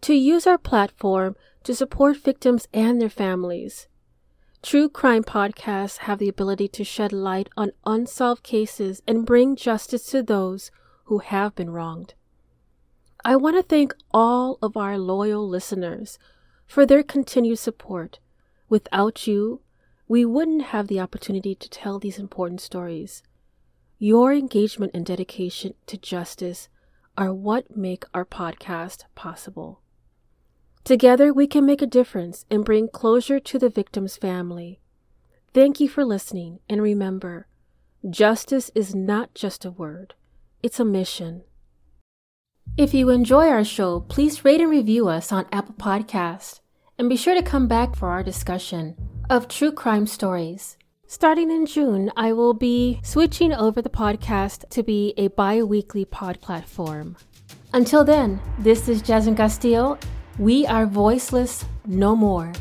to 0.01 0.15
use 0.15 0.47
our 0.47 0.57
platform 0.57 1.37
to 1.65 1.75
support 1.75 2.17
victims 2.17 2.69
and 2.73 3.01
their 3.01 3.11
families. 3.11 3.89
True 4.67 4.89
crime 4.89 5.23
podcasts 5.23 5.99
have 5.99 6.19
the 6.19 6.29
ability 6.29 6.67
to 6.67 6.83
shed 6.83 7.13
light 7.13 7.49
on 7.57 7.71
unsolved 7.87 8.43
cases 8.43 9.01
and 9.07 9.25
bring 9.25 9.55
justice 9.55 10.07
to 10.07 10.25
those 10.25 10.73
who 11.05 11.19
have 11.19 11.55
been 11.55 11.71
wronged. 11.71 12.15
I 13.25 13.37
want 13.37 13.55
to 13.55 13.63
thank 13.63 13.95
all 14.13 14.59
of 14.61 14.77
our 14.77 14.99
loyal 14.99 15.49
listeners 15.49 16.19
for 16.67 16.85
their 16.85 17.05
continued 17.05 17.61
support. 17.61 18.19
Without 18.69 19.29
you, 19.29 19.61
we 20.09 20.25
wouldn't 20.25 20.73
have 20.75 20.89
the 20.89 20.99
opportunity 20.99 21.55
to 21.55 21.71
tell 21.71 22.01
these 22.01 22.19
important 22.19 22.61
stories. 22.61 23.23
Your 24.01 24.33
engagement 24.33 24.91
and 24.95 25.07
dedication 25.07 25.75
to 25.87 25.97
justice 25.97 26.69
are 27.17 27.33
what 27.33 27.77
make 27.77 28.03
our 28.13 28.25
podcast 28.25 29.05
possible. 29.15 29.81
Together, 30.87 31.33
we 31.33 31.49
can 31.49 31.67
make 31.67 31.83
a 31.83 31.87
difference 31.87 32.45
and 32.49 32.65
bring 32.65 32.87
closure 32.87 33.41
to 33.41 33.59
the 33.59 33.69
victim's 33.69 34.17
family. 34.17 34.79
Thank 35.53 35.81
you 35.81 35.89
for 35.89 36.05
listening, 36.05 36.61
and 36.69 36.81
remember, 36.81 37.49
justice 38.09 38.71
is 38.73 38.95
not 38.95 39.35
just 39.35 39.65
a 39.65 39.73
word, 39.73 40.15
it's 40.63 40.79
a 40.79 40.85
mission. 40.85 41.43
If 42.77 42.95
you 42.95 43.11
enjoy 43.11 43.49
our 43.49 43.65
show, 43.65 43.99
please 43.99 44.45
rate 44.45 44.61
and 44.61 44.71
review 44.71 45.09
us 45.09 45.33
on 45.33 45.47
Apple 45.51 45.75
Podcast, 45.75 46.61
and 47.01 47.09
be 47.09 47.17
sure 47.17 47.35
to 47.35 47.43
come 47.43 47.67
back 47.67 47.97
for 47.97 48.11
our 48.11 48.23
discussion 48.23 48.95
of 49.29 49.49
true 49.49 49.73
crime 49.73 50.07
stories. 50.07 50.77
Starting 51.09 51.51
in 51.51 51.67
June, 51.67 52.13
I 52.17 52.33
will 52.33 52.55
be 52.55 53.01
switching 53.03 53.53
over 53.53 53.83
the 53.83 53.91
podcast 53.91 54.69
to 54.69 54.85
be 54.85 55.15
a 55.17 55.27
bi 55.27 55.65
weekly 55.65 56.05
pod 56.05 56.41
platform. 56.41 57.17
Until 57.73 58.05
then, 58.05 58.41
this 58.61 58.89
is 58.89 59.03
Jasmine 59.03 59.35
Castillo 59.35 59.99
we 60.39 60.67
are 60.67 60.87
voiceless 60.87 61.65
no 61.87 62.15
more. 62.15 62.53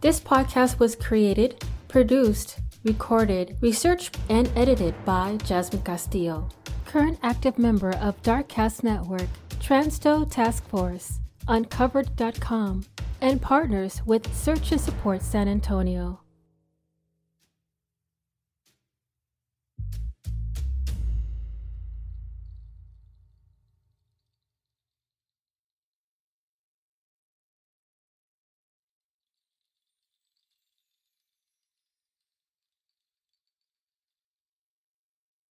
This 0.00 0.18
podcast 0.18 0.78
was 0.78 0.96
created, 0.96 1.62
produced, 1.88 2.58
recorded, 2.84 3.56
researched, 3.60 4.18
and 4.28 4.50
edited 4.56 4.94
by 5.04 5.36
Jasmine 5.44 5.82
Castillo, 5.82 6.48
current 6.86 7.18
active 7.22 7.58
member 7.58 7.90
of 7.96 8.20
Darkcast 8.22 8.82
Network, 8.82 9.28
Transto 9.60 10.28
Task 10.28 10.66
Force, 10.68 11.20
Uncovered.com, 11.46 12.84
and 13.20 13.40
partners 13.40 14.02
with 14.06 14.34
Search 14.34 14.72
and 14.72 14.80
Support 14.80 15.22
San 15.22 15.48
Antonio. 15.48 16.20